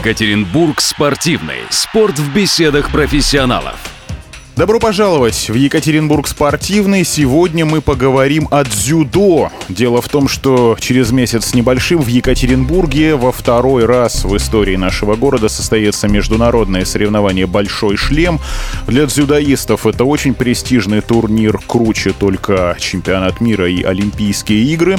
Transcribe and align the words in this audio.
Екатеринбург 0.00 0.80
спортивный. 0.80 1.66
Спорт 1.68 2.18
в 2.18 2.32
беседах 2.32 2.90
профессионалов. 2.90 3.89
Добро 4.60 4.78
пожаловать 4.78 5.48
в 5.48 5.54
Екатеринбург 5.54 6.28
спортивный. 6.28 7.02
Сегодня 7.02 7.64
мы 7.64 7.80
поговорим 7.80 8.46
о 8.50 8.62
дзюдо. 8.62 9.50
Дело 9.70 10.02
в 10.02 10.08
том, 10.10 10.28
что 10.28 10.76
через 10.78 11.12
месяц 11.12 11.46
с 11.46 11.54
небольшим 11.54 12.02
в 12.02 12.08
Екатеринбурге 12.08 13.14
во 13.14 13.32
второй 13.32 13.86
раз 13.86 14.26
в 14.26 14.36
истории 14.36 14.76
нашего 14.76 15.16
города 15.16 15.48
состоится 15.48 16.08
международное 16.08 16.84
соревнование 16.84 17.46
«Большой 17.46 17.96
шлем». 17.96 18.38
Для 18.86 19.06
дзюдоистов 19.06 19.86
это 19.86 20.04
очень 20.04 20.34
престижный 20.34 21.00
турнир, 21.00 21.58
круче 21.66 22.12
только 22.12 22.76
чемпионат 22.78 23.40
мира 23.40 23.66
и 23.66 23.82
Олимпийские 23.82 24.62
игры. 24.74 24.98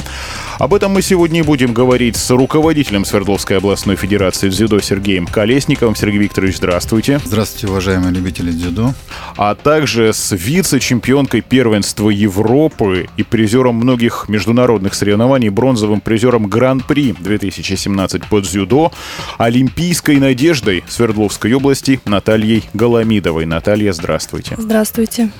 Об 0.58 0.74
этом 0.74 0.90
мы 0.90 1.02
сегодня 1.02 1.38
и 1.38 1.42
будем 1.44 1.72
говорить 1.72 2.16
с 2.16 2.30
руководителем 2.30 3.04
Свердловской 3.04 3.58
областной 3.58 3.94
федерации 3.94 4.48
дзюдо 4.48 4.80
Сергеем 4.80 5.28
Колесниковым. 5.28 5.94
Сергей 5.94 6.18
Викторович, 6.18 6.56
здравствуйте. 6.56 7.20
Здравствуйте, 7.24 7.68
уважаемые 7.68 8.12
любители 8.12 8.50
дзюдо 8.50 8.92
а 9.36 9.51
также 9.54 10.12
с 10.12 10.32
вице-чемпионкой 10.32 11.40
первенства 11.40 12.10
Европы 12.10 13.08
и 13.16 13.22
призером 13.22 13.76
многих 13.76 14.26
международных 14.28 14.94
соревнований, 14.94 15.48
бронзовым 15.48 16.00
призером 16.00 16.46
Гран-при 16.46 17.12
2017 17.12 18.26
под 18.26 18.44
дзюдо, 18.44 18.92
олимпийской 19.38 20.16
надеждой 20.16 20.84
Свердловской 20.88 21.52
области 21.54 22.00
Натальей 22.04 22.64
Голомидовой. 22.74 23.46
Наталья, 23.46 23.92
здравствуйте. 23.92 24.54
Здравствуйте. 24.58 25.30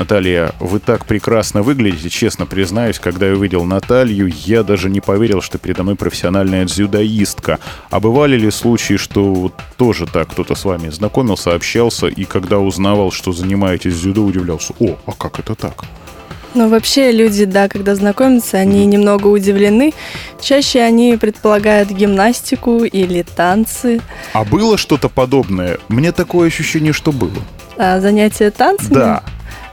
Наталья, 0.00 0.52
вы 0.60 0.80
так 0.80 1.04
прекрасно 1.04 1.60
выглядите, 1.60 2.08
честно 2.08 2.46
признаюсь, 2.46 2.98
когда 2.98 3.26
я 3.26 3.34
увидел 3.34 3.64
Наталью, 3.64 4.32
я 4.46 4.62
даже 4.62 4.88
не 4.88 5.02
поверил, 5.02 5.42
что 5.42 5.58
передо 5.58 5.82
мной 5.82 5.94
профессиональная 5.94 6.64
дзюдоистка. 6.64 7.58
А 7.90 8.00
бывали 8.00 8.38
ли 8.38 8.50
случаи, 8.50 8.96
что 8.96 9.52
тоже 9.76 10.06
так 10.06 10.30
кто-то 10.30 10.54
с 10.54 10.64
вами 10.64 10.88
знакомился, 10.88 11.54
общался, 11.54 12.06
и 12.06 12.24
когда 12.24 12.60
узнавал, 12.60 13.12
что 13.12 13.32
занимаетесь 13.32 13.94
дзюдо, 13.94 14.24
удивлялся, 14.24 14.72
о, 14.80 14.96
а 15.04 15.12
как 15.12 15.38
это 15.38 15.54
так? 15.54 15.84
Ну, 16.54 16.70
вообще 16.70 17.12
люди, 17.12 17.44
да, 17.44 17.68
когда 17.68 17.94
знакомятся, 17.94 18.56
они 18.56 18.84
mm-hmm. 18.84 18.86
немного 18.86 19.26
удивлены. 19.26 19.92
Чаще 20.40 20.80
они 20.80 21.18
предполагают 21.18 21.90
гимнастику 21.90 22.84
или 22.84 23.20
танцы. 23.20 24.00
А 24.32 24.44
было 24.46 24.78
что-то 24.78 25.10
подобное? 25.10 25.76
Мне 25.88 26.10
такое 26.12 26.48
ощущение, 26.48 26.94
что 26.94 27.12
было. 27.12 27.36
А, 27.76 28.00
занятия 28.00 28.50
танцами? 28.50 28.94
Да. 28.94 29.22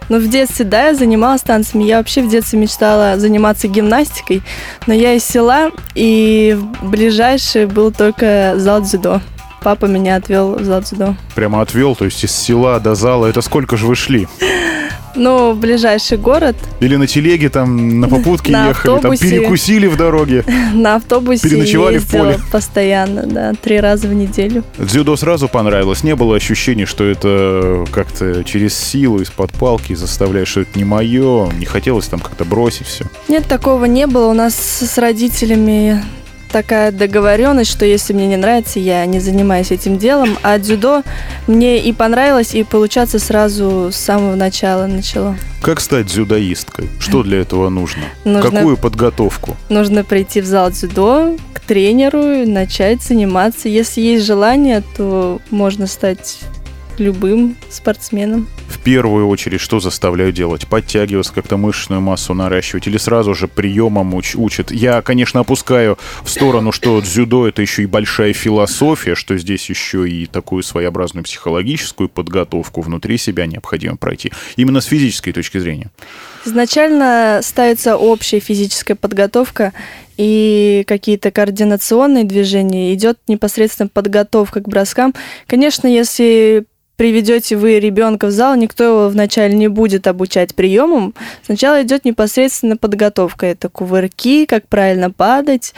Ну, 0.09 0.19
в 0.19 0.29
детстве, 0.29 0.65
да, 0.65 0.87
я 0.87 0.93
занималась 0.95 1.41
танцами. 1.41 1.83
Я 1.83 1.97
вообще 1.97 2.21
в 2.21 2.29
детстве 2.29 2.59
мечтала 2.59 3.17
заниматься 3.17 3.67
гимнастикой, 3.67 4.41
но 4.85 4.93
я 4.93 5.13
из 5.13 5.23
села, 5.25 5.71
и 5.95 6.57
ближайший 6.81 7.65
был 7.65 7.91
только 7.91 8.53
зал 8.55 8.81
дзюдо. 8.81 9.21
Папа 9.61 9.85
меня 9.85 10.15
отвел 10.15 10.55
в 10.55 10.63
зал 10.63 10.81
дзюдо. 10.81 11.15
Прямо 11.35 11.61
отвел, 11.61 11.95
то 11.95 12.05
есть 12.05 12.23
из 12.23 12.31
села 12.31 12.79
до 12.79 12.95
зала. 12.95 13.25
Это 13.25 13.41
сколько 13.41 13.75
же 13.75 13.85
вы 13.85 13.95
шли? 13.95 14.27
Ну, 15.17 15.55
ближайший 15.55 16.17
город. 16.17 16.55
Или 16.79 16.95
на 16.95 17.07
телеге 17.07 17.49
там 17.49 17.99
на 17.99 18.07
попутке 18.07 18.51
на 18.51 18.67
ехали, 18.69 18.95
автобусе. 18.95 19.23
там 19.23 19.29
перекусили 19.39 19.87
в 19.87 19.97
дороге. 19.97 20.43
На 20.73 20.95
автобусе 20.95 21.49
Переночевали 21.49 21.97
в 21.97 22.07
поле. 22.09 22.39
постоянно, 22.51 23.23
да, 23.25 23.53
три 23.53 23.79
раза 23.79 24.07
в 24.07 24.13
неделю. 24.13 24.63
Дзюдо 24.77 25.15
сразу 25.17 25.47
понравилось? 25.47 26.03
Не 26.03 26.15
было 26.15 26.35
ощущения, 26.35 26.85
что 26.85 27.03
это 27.03 27.85
как-то 27.91 28.43
через 28.43 28.77
силу, 28.77 29.19
из-под 29.21 29.51
палки 29.53 29.95
заставляет, 29.95 30.47
что 30.47 30.61
это 30.61 30.77
не 30.77 30.85
мое? 30.85 31.49
Не 31.57 31.65
хотелось 31.65 32.05
там 32.07 32.19
как-то 32.19 32.45
бросить 32.45 32.85
все? 32.87 33.05
Нет, 33.27 33.45
такого 33.47 33.85
не 33.85 34.05
было. 34.07 34.27
У 34.27 34.33
нас 34.33 34.55
с 34.55 34.97
родителями 34.99 36.03
такая 36.51 36.91
договоренность, 36.91 37.71
что 37.71 37.85
если 37.85 38.13
мне 38.13 38.27
не 38.27 38.37
нравится, 38.37 38.79
я 38.79 39.05
не 39.05 39.19
занимаюсь 39.19 39.71
этим 39.71 39.97
делом. 39.97 40.37
А 40.43 40.57
дзюдо 40.57 41.03
мне 41.47 41.79
и 41.79 41.93
понравилось, 41.93 42.53
и 42.53 42.63
получаться 42.63 43.19
сразу 43.19 43.89
с 43.91 43.95
самого 43.95 44.35
начала 44.35 44.87
начало. 44.87 45.37
Как 45.61 45.79
стать 45.79 46.07
дзюдоисткой? 46.07 46.89
Что 46.99 47.23
для 47.23 47.39
этого 47.39 47.69
нужно? 47.69 48.03
нужно 48.23 48.51
Какую 48.51 48.77
подготовку? 48.77 49.55
Нужно 49.69 50.03
прийти 50.03 50.41
в 50.41 50.45
зал 50.45 50.71
дзюдо 50.71 51.35
к 51.53 51.59
тренеру, 51.59 52.47
начать 52.47 53.01
заниматься. 53.01 53.69
Если 53.69 54.01
есть 54.01 54.25
желание, 54.25 54.83
то 54.95 55.41
можно 55.49 55.87
стать 55.87 56.39
любым 56.97 57.55
спортсменом. 57.69 58.47
В 58.67 58.79
первую 58.79 59.27
очередь, 59.27 59.61
что 59.61 59.79
заставляю 59.79 60.31
делать? 60.31 60.67
Подтягиваться, 60.67 61.33
как-то 61.33 61.57
мышечную 61.57 62.01
массу 62.01 62.33
наращивать 62.33 62.87
или 62.87 62.97
сразу 62.97 63.33
же 63.33 63.47
приемом 63.47 64.13
уч- 64.15 64.37
учат? 64.37 64.71
Я, 64.71 65.01
конечно, 65.01 65.39
опускаю 65.39 65.97
в 66.23 66.29
сторону, 66.29 66.71
что 66.71 66.99
дзюдо— 67.01 67.47
это 67.49 67.61
еще 67.61 67.83
и 67.83 67.85
большая 67.85 68.33
философия, 68.33 69.15
что 69.15 69.37
здесь 69.37 69.69
еще 69.69 70.07
и 70.09 70.25
такую 70.25 70.63
своеобразную 70.63 71.23
психологическую 71.23 72.09
подготовку 72.09 72.81
внутри 72.81 73.17
себя 73.17 73.45
необходимо 73.45 73.97
пройти. 73.97 74.31
Именно 74.57 74.81
с 74.81 74.85
физической 74.85 75.31
точки 75.31 75.57
зрения. 75.57 75.89
Изначально 76.45 77.39
ставится 77.43 77.97
общая 77.97 78.39
физическая 78.39 78.95
подготовка 78.95 79.73
и 80.17 80.83
какие-то 80.87 81.31
координационные 81.31 82.23
движения, 82.23 82.93
идет 82.93 83.19
непосредственно 83.27 83.87
подготовка 83.87 84.61
к 84.61 84.67
броскам. 84.67 85.13
Конечно, 85.45 85.87
если 85.87 86.65
приведете 86.97 87.55
вы 87.55 87.79
ребенка 87.79 88.27
в 88.27 88.31
зал, 88.31 88.55
никто 88.55 88.83
его 88.83 89.09
вначале 89.09 89.55
не 89.55 89.69
будет 89.69 90.07
обучать 90.07 90.53
приемам. 90.55 91.13
Сначала 91.45 91.83
идет 91.83 92.03
непосредственно 92.03 92.75
подготовка. 92.75 93.45
Это 93.45 93.69
кувырки, 93.69 94.45
как 94.45 94.67
правильно 94.67 95.11
падать, 95.11 95.73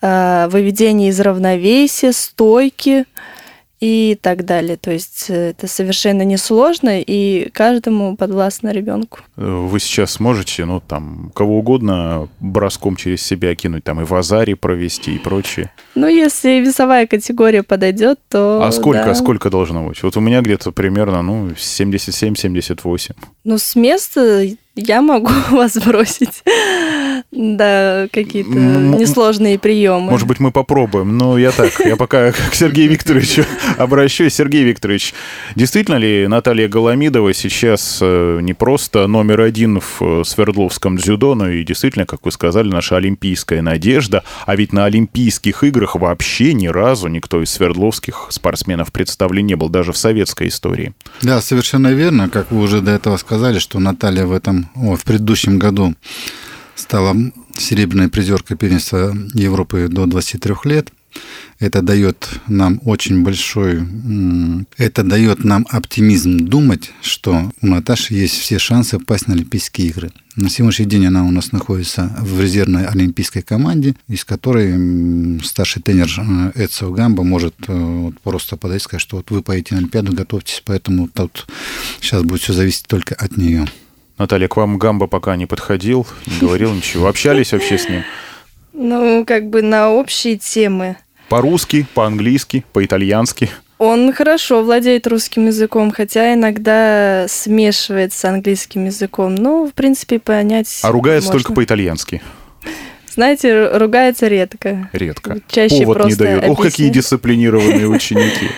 а, 0.00 0.48
выведение 0.48 1.10
из 1.10 1.20
равновесия, 1.20 2.12
стойки 2.12 3.04
и 3.80 4.18
так 4.20 4.44
далее. 4.44 4.76
То 4.76 4.90
есть 4.92 5.26
э, 5.28 5.50
это 5.50 5.66
совершенно 5.66 6.22
несложно 6.22 7.00
и 7.00 7.48
каждому 7.50 8.14
подвластно 8.14 8.72
ребенку. 8.72 9.20
Вы 9.36 9.80
сейчас 9.80 10.12
сможете, 10.12 10.66
ну, 10.66 10.80
там, 10.80 11.32
кого 11.34 11.58
угодно 11.58 12.28
броском 12.40 12.96
через 12.96 13.22
себя 13.22 13.54
кинуть, 13.54 13.84
там, 13.84 14.00
и 14.02 14.04
в 14.04 14.14
азаре 14.14 14.54
провести 14.54 15.14
и 15.14 15.18
прочее? 15.18 15.72
Ну, 15.94 16.06
если 16.06 16.60
весовая 16.60 17.06
категория 17.06 17.62
подойдет, 17.62 18.20
то... 18.28 18.62
А 18.62 18.70
сколько, 18.72 19.04
да. 19.04 19.14
сколько 19.14 19.50
должно 19.50 19.86
быть? 19.86 20.02
Вот 20.02 20.16
у 20.16 20.20
меня 20.20 20.40
где-то 20.40 20.70
примерно, 20.72 21.22
ну, 21.22 21.48
77-78. 21.48 23.16
Ну, 23.44 23.58
с 23.58 23.74
места 23.74 24.46
я 24.76 25.02
могу 25.02 25.30
вас 25.50 25.76
бросить. 25.76 26.42
Да, 27.32 28.08
какие-то 28.12 28.50
несложные 28.50 29.58
приемы. 29.58 30.10
Может 30.10 30.26
быть, 30.26 30.40
мы 30.40 30.50
попробуем. 30.50 31.16
Но 31.16 31.38
я 31.38 31.52
так, 31.52 31.70
я 31.80 31.96
пока 31.96 32.32
к 32.50 32.54
Сергею 32.54 32.90
Викторовичу 32.90 33.44
обращаюсь. 33.78 34.34
Сергей 34.34 34.64
Викторович, 34.64 35.14
действительно 35.54 35.96
ли 35.96 36.26
Наталья 36.26 36.68
Голомидова 36.68 37.32
сейчас 37.34 37.98
э, 38.00 38.40
не 38.42 38.52
просто 38.52 39.06
номер 39.06 39.42
один 39.42 39.80
в 39.80 40.00
э, 40.00 40.24
Свердловском 40.24 40.96
дзюдо, 40.96 41.34
но 41.34 41.48
и 41.48 41.62
действительно, 41.62 42.06
как 42.06 42.24
вы 42.24 42.32
сказали, 42.32 42.68
наша 42.68 42.96
олимпийская 42.96 43.62
надежда. 43.62 44.24
А 44.46 44.56
ведь 44.56 44.72
на 44.72 44.86
Олимпийских 44.86 45.62
играх 45.62 45.79
вообще 45.94 46.52
ни 46.52 46.68
разу 46.68 47.08
никто 47.08 47.42
из 47.42 47.50
свердловских 47.50 48.28
спортсменов 48.30 48.92
представлен 48.92 49.46
не 49.46 49.54
был, 49.54 49.68
даже 49.68 49.92
в 49.92 49.96
советской 49.96 50.48
истории. 50.48 50.94
Да, 51.22 51.40
совершенно 51.40 51.88
верно. 51.88 52.28
Как 52.28 52.50
вы 52.50 52.60
уже 52.60 52.80
до 52.80 52.92
этого 52.92 53.16
сказали, 53.16 53.58
что 53.58 53.78
Наталья 53.78 54.26
в 54.26 54.32
этом, 54.32 54.70
о, 54.74 54.96
в 54.96 55.04
предыдущем 55.04 55.58
году 55.58 55.94
стала 56.74 57.14
серебряной 57.56 58.08
призеркой 58.08 58.56
первенства 58.56 59.14
Европы 59.34 59.88
до 59.88 60.06
23 60.06 60.54
лет. 60.64 60.90
Это 61.58 61.82
дает 61.82 62.28
нам 62.48 62.80
очень 62.84 63.22
большой, 63.22 63.86
это 64.78 65.02
дает 65.02 65.44
нам 65.44 65.66
оптимизм 65.68 66.38
думать, 66.38 66.90
что 67.02 67.52
у 67.60 67.66
Наташи 67.66 68.14
есть 68.14 68.38
все 68.38 68.58
шансы 68.58 68.98
попасть 68.98 69.28
на 69.28 69.34
Олимпийские 69.34 69.88
игры. 69.88 70.10
На 70.36 70.48
сегодняшний 70.48 70.86
день 70.86 71.06
она 71.06 71.24
у 71.24 71.30
нас 71.30 71.52
находится 71.52 72.16
в 72.18 72.40
резервной 72.40 72.86
олимпийской 72.86 73.42
команде, 73.42 73.94
из 74.08 74.24
которой 74.24 75.40
старший 75.42 75.82
тренер 75.82 76.08
Эцио 76.54 76.92
Гамба 76.92 77.24
может 77.24 77.54
э, 77.68 77.72
вот 77.74 78.18
просто 78.20 78.56
подойти 78.56 78.80
и 78.80 78.84
сказать, 78.84 79.02
что 79.02 79.16
вот 79.16 79.30
вы 79.30 79.42
поедете 79.42 79.74
на 79.74 79.80
Олимпиаду, 79.80 80.12
готовьтесь, 80.12 80.62
поэтому 80.64 81.08
тут 81.08 81.46
сейчас 82.00 82.22
будет 82.22 82.40
все 82.40 82.52
зависеть 82.52 82.86
только 82.86 83.14
от 83.14 83.36
нее. 83.36 83.66
Наталья, 84.16 84.48
к 84.48 84.56
вам 84.56 84.78
Гамба 84.78 85.08
пока 85.08 85.36
не 85.36 85.46
подходил, 85.46 86.06
не 86.26 86.38
говорил 86.40 86.72
ничего. 86.72 87.08
Общались 87.08 87.52
вообще 87.52 87.76
с 87.76 87.88
ним? 87.88 88.02
Ну, 88.72 89.24
как 89.26 89.50
бы 89.50 89.62
на 89.62 89.90
общие 89.90 90.36
темы. 90.36 90.96
По-русски, 91.30 91.86
по-английски, 91.94 92.64
по-итальянски? 92.72 93.50
Он 93.78 94.12
хорошо 94.12 94.64
владеет 94.64 95.06
русским 95.06 95.46
языком, 95.46 95.92
хотя 95.92 96.34
иногда 96.34 97.26
смешивает 97.28 98.12
с 98.12 98.24
английским 98.24 98.86
языком. 98.86 99.36
Ну, 99.36 99.68
в 99.68 99.72
принципе, 99.72 100.18
понять 100.18 100.80
А 100.82 100.90
ругается 100.90 101.28
можно. 101.28 101.40
только 101.40 101.54
по-итальянски? 101.54 102.20
Знаете, 103.14 103.70
ругается 103.76 104.26
редко. 104.26 104.90
Редко. 104.92 105.38
Чаще 105.48 105.82
Повод 105.84 105.98
просто 105.98 106.10
не 106.10 106.16
дает. 106.16 106.50
Ох, 106.50 106.62
какие 106.62 106.88
дисциплинированные 106.88 107.88
ученики. 107.88 108.48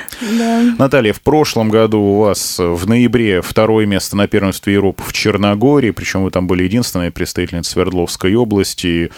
Наталья, 0.78 1.12
в 1.12 1.20
прошлом 1.20 1.68
году 1.68 2.00
у 2.00 2.18
вас 2.20 2.58
в 2.58 2.88
ноябре 2.88 3.42
второе 3.42 3.84
место 3.84 4.16
на 4.16 4.28
первенстве 4.28 4.72
Европы 4.72 5.02
в 5.06 5.12
Черногории, 5.12 5.90
причем 5.90 6.24
вы 6.24 6.30
там 6.30 6.46
были 6.46 6.64
единственной 6.64 7.10
представительницей 7.10 7.72
Свердловской 7.72 8.34
области. 8.34 9.10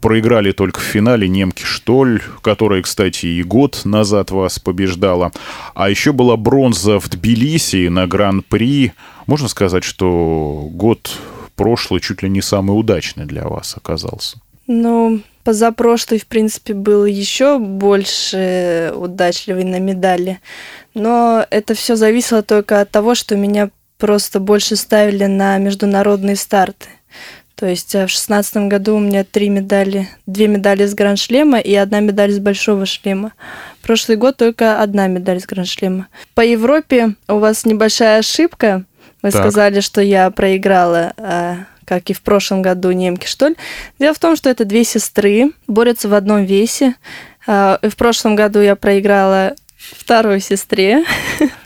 Проиграли 0.00 0.52
только 0.52 0.80
в 0.80 0.84
финале 0.84 1.28
немки 1.28 1.62
Штоль, 1.62 2.22
которая, 2.42 2.82
кстати, 2.82 3.26
и 3.26 3.42
год 3.42 3.82
назад 3.84 4.30
вас 4.30 4.58
побеждала. 4.58 5.32
А 5.74 5.90
еще 5.90 6.12
была 6.12 6.36
бронза 6.36 6.98
в 6.98 7.08
Тбилиси 7.08 7.88
на 7.88 8.06
Гран-при. 8.06 8.92
Можно 9.26 9.48
сказать, 9.48 9.84
что 9.84 10.68
год 10.72 11.10
прошлый 11.54 12.00
чуть 12.00 12.22
ли 12.22 12.30
не 12.30 12.42
самый 12.42 12.72
удачный 12.72 13.26
для 13.26 13.44
вас 13.44 13.76
оказался. 13.76 14.38
Ну, 14.66 15.20
позапрошлый, 15.44 16.20
в 16.20 16.26
принципе, 16.26 16.74
был 16.74 17.04
еще 17.04 17.58
больше 17.58 18.92
удачливый 18.94 19.64
на 19.64 19.78
медали. 19.78 20.40
Но 20.94 21.44
это 21.50 21.74
все 21.74 21.96
зависело 21.96 22.42
только 22.42 22.80
от 22.80 22.90
того, 22.90 23.14
что 23.14 23.36
меня 23.36 23.70
просто 23.98 24.40
больше 24.40 24.76
ставили 24.76 25.26
на 25.26 25.58
международные 25.58 26.36
старты. 26.36 26.86
То 27.60 27.66
есть 27.66 27.94
э, 27.94 28.06
в 28.06 28.08
шестнадцатом 28.08 28.70
году 28.70 28.96
у 28.96 29.00
меня 29.00 29.22
три 29.22 29.50
медали, 29.50 30.08
две 30.24 30.48
медали 30.48 30.86
с 30.86 30.94
гранд-шлема 30.94 31.58
и 31.58 31.74
одна 31.74 32.00
медаль 32.00 32.32
с 32.32 32.38
большого 32.38 32.86
шлема. 32.86 33.32
Прошлый 33.82 34.16
год 34.16 34.38
только 34.38 34.80
одна 34.80 35.08
медаль 35.08 35.42
с 35.42 35.46
гранд-шлема. 35.46 36.06
По 36.34 36.40
Европе 36.40 37.16
у 37.28 37.38
вас 37.38 37.66
небольшая 37.66 38.20
ошибка. 38.20 38.86
Вы 39.20 39.30
так. 39.30 39.42
сказали, 39.42 39.80
что 39.80 40.00
я 40.00 40.30
проиграла, 40.30 41.12
э, 41.18 41.56
как 41.84 42.08
и 42.08 42.14
в 42.14 42.22
прошлом 42.22 42.62
году 42.62 42.92
немки, 42.92 43.26
что 43.26 43.48
ли. 43.48 43.56
Дело 43.98 44.14
в 44.14 44.18
том, 44.18 44.36
что 44.36 44.48
это 44.48 44.64
две 44.64 44.82
сестры, 44.82 45.52
борются 45.66 46.08
в 46.08 46.14
одном 46.14 46.46
весе. 46.46 46.94
Э, 47.46 47.76
в 47.82 47.94
прошлом 47.94 48.36
году 48.36 48.60
я 48.60 48.74
проиграла 48.74 49.54
второй 49.76 50.40
сестре. 50.40 51.04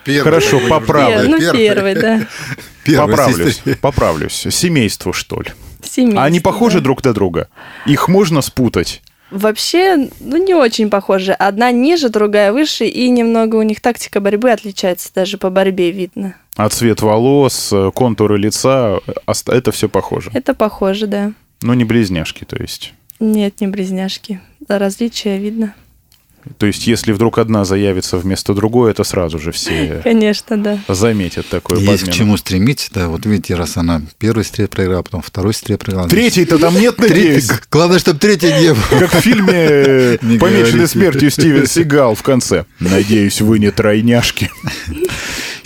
Первый. 0.04 0.24
Хорошо, 0.24 0.60
поправлю. 0.68 1.30
Ну, 1.30 1.52
первый, 1.52 1.94
да. 1.94 2.20
Поправлюсь, 2.84 3.62
поправлюсь. 3.80 4.46
Семейство, 4.50 5.12
что 5.12 5.40
ли? 5.40 5.50
Семейство, 5.82 6.24
Они 6.24 6.40
похожи 6.40 6.78
да. 6.78 6.84
друг 6.84 7.04
на 7.04 7.12
друга? 7.12 7.48
Их 7.86 8.08
можно 8.08 8.40
спутать? 8.42 9.02
Вообще, 9.30 10.08
ну, 10.20 10.36
не 10.36 10.54
очень 10.54 10.90
похожи. 10.90 11.32
Одна 11.32 11.72
ниже, 11.72 12.08
другая 12.08 12.52
выше, 12.52 12.86
и 12.86 13.08
немного 13.10 13.56
у 13.56 13.62
них 13.62 13.80
тактика 13.80 14.20
борьбы 14.20 14.50
отличается, 14.50 15.10
даже 15.14 15.38
по 15.38 15.50
борьбе 15.50 15.90
видно. 15.90 16.36
А 16.56 16.68
цвет 16.68 17.02
волос, 17.02 17.72
контуры 17.94 18.38
лица, 18.38 19.00
это 19.48 19.72
все 19.72 19.88
похоже? 19.88 20.30
Это 20.34 20.54
похоже, 20.54 21.06
да. 21.06 21.32
Но 21.62 21.74
не 21.74 21.84
близняшки, 21.84 22.44
то 22.44 22.56
есть? 22.60 22.94
Нет, 23.18 23.60
не 23.60 23.66
близняшки. 23.66 24.40
Различия 24.68 25.38
видно. 25.38 25.74
То 26.58 26.66
есть, 26.66 26.86
если 26.86 27.12
вдруг 27.12 27.38
одна 27.38 27.64
заявится 27.64 28.18
вместо 28.18 28.54
другой, 28.54 28.90
это 28.90 29.04
сразу 29.04 29.38
же 29.38 29.52
все 29.52 30.00
Конечно, 30.04 30.56
да. 30.56 30.78
заметят 30.88 31.48
такое 31.48 31.78
Есть 31.78 31.90
подмену. 31.90 32.12
к 32.12 32.14
чему 32.14 32.36
стремиться, 32.36 32.90
да. 32.92 33.08
Вот 33.08 33.26
видите, 33.26 33.54
раз 33.54 33.76
она 33.76 34.02
первый 34.18 34.44
стрель 34.44 34.68
проиграла, 34.68 35.02
потом 35.02 35.22
второй 35.22 35.54
стрель 35.54 35.78
проиграла. 35.78 36.08
Третий-то 36.08 36.58
там 36.58 36.78
нет, 36.78 36.98
надеюсь? 36.98 37.48
Главное, 37.70 37.98
чтобы 37.98 38.18
третий 38.18 38.52
не 38.52 38.74
был. 38.74 38.98
Как 38.98 39.12
в 39.14 39.20
фильме 39.20 40.18
«Помеченный 40.38 40.88
смертью» 40.88 41.30
Стивен 41.30 41.66
Сигал 41.66 42.14
в 42.14 42.22
конце. 42.22 42.64
Надеюсь, 42.80 43.40
вы 43.40 43.58
не 43.58 43.70
тройняшки. 43.70 44.50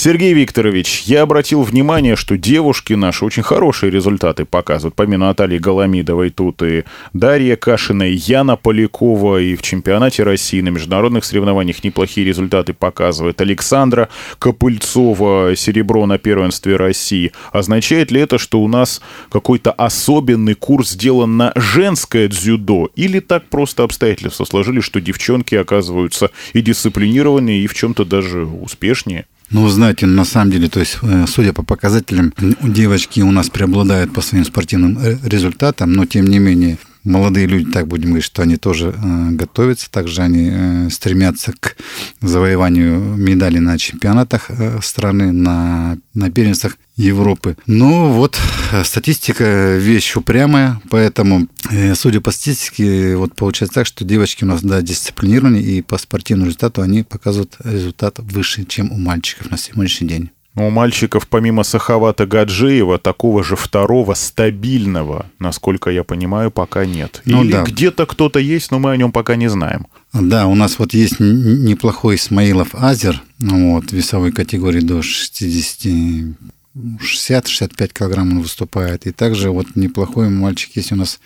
Сергей 0.00 0.32
Викторович, 0.32 1.02
я 1.06 1.22
обратил 1.22 1.62
внимание, 1.62 2.14
что 2.14 2.38
девушки 2.38 2.92
наши 2.92 3.24
очень 3.24 3.42
хорошие 3.42 3.90
результаты 3.90 4.44
показывают. 4.44 4.94
Помимо 4.94 5.26
Натальи 5.26 5.58
Голомидовой 5.58 6.30
тут 6.30 6.62
и 6.62 6.84
Дарья 7.14 7.56
Кашина, 7.56 8.04
и 8.04 8.14
Яна 8.14 8.54
Полякова, 8.54 9.40
и 9.40 9.56
в 9.56 9.62
чемпионате 9.62 10.22
России 10.22 10.60
на 10.60 10.68
международных 10.68 11.24
соревнованиях 11.24 11.82
неплохие 11.82 12.24
результаты 12.24 12.74
показывает. 12.74 13.40
Александра 13.40 14.08
Копыльцова, 14.38 15.56
серебро 15.56 16.06
на 16.06 16.18
первенстве 16.18 16.76
России. 16.76 17.32
Означает 17.50 18.12
ли 18.12 18.20
это, 18.20 18.38
что 18.38 18.60
у 18.60 18.68
нас 18.68 19.00
какой-то 19.32 19.72
особенный 19.72 20.54
курс 20.54 20.90
сделан 20.90 21.36
на 21.36 21.52
женское 21.56 22.28
дзюдо? 22.28 22.88
Или 22.94 23.18
так 23.18 23.46
просто 23.48 23.82
обстоятельства 23.82 24.44
сложились, 24.44 24.84
что 24.84 25.00
девчонки 25.00 25.56
оказываются 25.56 26.30
и 26.52 26.60
дисциплинированнее, 26.60 27.64
и 27.64 27.66
в 27.66 27.74
чем-то 27.74 28.04
даже 28.04 28.44
успешнее? 28.44 29.26
Ну, 29.50 29.66
знаете, 29.68 30.06
на 30.06 30.24
самом 30.24 30.50
деле, 30.50 30.68
то 30.68 30.80
есть, 30.80 30.98
э, 31.02 31.24
судя 31.26 31.52
по 31.52 31.62
показателям, 31.62 32.34
девочки 32.62 33.20
у 33.20 33.30
нас 33.30 33.48
преобладают 33.48 34.12
по 34.12 34.20
своим 34.20 34.44
спортивным 34.44 34.98
э, 34.98 35.16
результатам, 35.24 35.92
но 35.92 36.04
тем 36.04 36.26
не 36.26 36.38
менее 36.38 36.76
молодые 37.04 37.46
люди, 37.46 37.70
так 37.70 37.86
будем 37.86 38.06
говорить, 38.06 38.24
что 38.24 38.42
они 38.42 38.56
тоже 38.56 38.94
э, 38.94 39.30
готовятся, 39.30 39.90
также 39.90 40.22
они 40.22 40.50
э, 40.50 40.90
стремятся 40.90 41.52
к 41.58 41.76
завоеванию 42.20 42.98
медалей 43.16 43.60
на 43.60 43.78
чемпионатах 43.78 44.46
э, 44.50 44.78
страны, 44.82 45.32
на, 45.32 45.98
на 46.14 46.30
первенствах 46.30 46.76
Европы. 46.96 47.56
Но 47.66 48.12
вот 48.12 48.38
э, 48.72 48.84
статистика 48.84 49.76
вещь 49.76 50.16
упрямая, 50.16 50.80
поэтому, 50.90 51.48
судя 51.94 52.20
по 52.20 52.30
статистике, 52.30 53.16
вот 53.16 53.34
получается 53.34 53.74
так, 53.74 53.86
что 53.86 54.04
девочки 54.04 54.44
у 54.44 54.46
нас, 54.46 54.62
да, 54.62 54.82
дисциплинированы, 54.82 55.58
и 55.58 55.82
по 55.82 55.98
спортивному 55.98 56.46
результату 56.46 56.82
они 56.82 57.02
показывают 57.02 57.56
результат 57.64 58.18
выше, 58.18 58.64
чем 58.64 58.90
у 58.92 58.98
мальчиков 58.98 59.50
на 59.50 59.58
сегодняшний 59.58 60.08
день. 60.08 60.30
У 60.58 60.70
мальчиков, 60.70 61.26
помимо 61.28 61.62
Сахавата 61.62 62.26
Гаджиева, 62.26 62.98
такого 62.98 63.44
же 63.44 63.54
второго 63.54 64.14
стабильного, 64.14 65.26
насколько 65.38 65.90
я 65.90 66.02
понимаю, 66.02 66.50
пока 66.50 66.84
нет. 66.84 67.22
Ну, 67.24 67.44
Или 67.44 67.52
да. 67.52 67.62
где-то 67.62 68.06
кто-то 68.06 68.40
есть, 68.40 68.70
но 68.72 68.78
мы 68.78 68.90
о 68.90 68.96
нем 68.96 69.12
пока 69.12 69.36
не 69.36 69.48
знаем. 69.48 69.86
Да, 70.12 70.46
у 70.46 70.54
нас 70.54 70.78
вот 70.78 70.94
есть 70.94 71.20
неплохой 71.20 72.16
Исмаилов 72.16 72.74
Азер, 72.74 73.22
вот, 73.38 73.92
весовой 73.92 74.32
категории 74.32 74.80
до 74.80 75.02
60 75.02 76.36
60-65 76.76 77.92
килограмм 77.92 78.32
он 78.32 78.42
выступает. 78.42 79.06
И 79.06 79.12
также 79.12 79.50
вот 79.50 79.74
неплохой 79.74 80.28
мальчик 80.28 80.76
есть 80.76 80.92
у 80.92 80.96
нас 80.96 81.18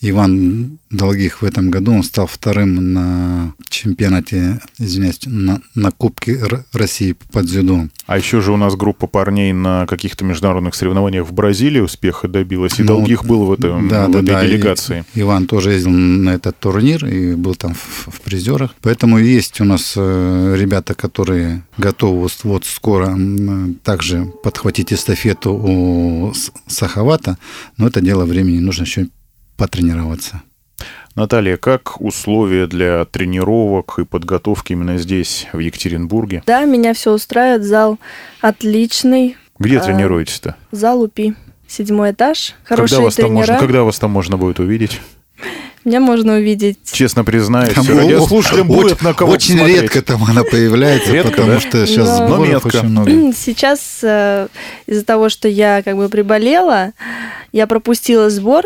Иван 0.00 0.78
Долгих 0.90 1.42
в 1.42 1.44
этом 1.44 1.70
году. 1.70 1.92
Он 1.92 2.02
стал 2.02 2.26
вторым 2.26 2.92
на 2.92 3.54
чемпионате, 3.68 4.60
извиняюсь, 4.78 5.20
на, 5.24 5.60
на 5.76 5.92
Кубке 5.92 6.42
России 6.72 7.16
по 7.32 7.42
дзюдо. 7.42 7.86
А 8.06 8.18
еще 8.18 8.40
же 8.40 8.50
у 8.52 8.56
нас 8.56 8.74
группа 8.74 9.06
парней 9.06 9.52
на 9.52 9.86
каких-то 9.86 10.24
международных 10.24 10.74
соревнованиях 10.74 11.28
в 11.28 11.32
Бразилии 11.32 11.78
успеха 11.78 12.26
добилась. 12.26 12.80
И 12.80 12.82
ну, 12.82 12.88
Долгих 12.88 13.24
был 13.24 13.44
в, 13.44 13.52
этом, 13.52 13.88
да, 13.88 14.08
в 14.08 14.10
да, 14.10 14.18
этой 14.18 14.26
да, 14.26 14.44
делегации. 14.44 15.04
И 15.14 15.20
Иван 15.20 15.46
тоже 15.46 15.72
ездил 15.72 15.92
на 15.92 16.30
этот 16.30 16.58
турнир 16.58 17.06
и 17.06 17.36
был 17.36 17.54
там 17.54 17.74
в, 17.74 18.08
в 18.10 18.20
призерах. 18.22 18.74
Поэтому 18.82 19.18
есть 19.18 19.60
у 19.60 19.64
нас 19.64 19.94
э, 19.96 20.56
ребята, 20.58 20.94
которые 20.94 21.62
готовы 21.78 22.28
вот 22.42 22.64
скоро 22.64 23.16
также 23.84 24.24
подхватить 24.42 24.92
эстафету 24.92 25.52
у 25.52 26.32
Сахавата. 26.66 27.38
Но 27.76 27.86
это 27.86 28.00
дело 28.00 28.24
времени, 28.24 28.58
нужно 28.58 28.82
еще 28.82 29.06
потренироваться. 29.56 30.42
Наталья, 31.20 31.58
как 31.58 32.00
условия 32.00 32.66
для 32.66 33.04
тренировок 33.04 33.98
и 33.98 34.06
подготовки 34.06 34.72
именно 34.72 34.96
здесь, 34.96 35.48
в 35.52 35.58
Екатеринбурге? 35.58 36.42
Да, 36.46 36.64
меня 36.64 36.94
все 36.94 37.12
устраивает. 37.12 37.62
Зал 37.62 37.98
отличный. 38.40 39.36
Где 39.58 39.76
а, 39.76 39.80
тренируетесь-то? 39.82 40.56
Зал 40.72 41.02
УПИ. 41.02 41.34
Седьмой 41.68 42.12
этаж. 42.12 42.54
Хорошие 42.64 42.96
когда 42.96 43.04
вас 43.04 43.14
тренера. 43.16 43.28
Там 43.28 43.34
можно, 43.36 43.58
когда 43.58 43.82
вас 43.82 43.98
там 43.98 44.10
можно 44.10 44.38
будет 44.38 44.60
увидеть? 44.60 44.98
Меня 45.84 46.00
можно 46.00 46.36
увидеть. 46.36 46.78
Честно 46.90 47.22
признаюсь, 47.22 47.74
там, 47.74 47.86
радиослушателям 47.86 48.68
будет 48.68 49.02
на 49.02 49.12
кого 49.12 49.32
Очень 49.32 49.56
посмотреть. 49.56 49.82
редко 49.82 50.00
там 50.00 50.24
она 50.24 50.42
появляется, 50.42 51.12
редко, 51.12 51.32
потому 51.32 51.52
да? 51.52 51.60
что 51.60 51.86
сейчас 51.86 52.18
Но... 52.18 52.40
очень 52.40 52.88
много. 52.88 53.10
Сейчас 53.36 54.00
э, 54.02 54.48
из-за 54.86 55.04
того, 55.04 55.28
что 55.28 55.48
я 55.48 55.82
как 55.82 55.96
бы 55.96 56.08
приболела, 56.08 56.92
я 57.52 57.66
пропустила 57.66 58.30
сбор, 58.30 58.64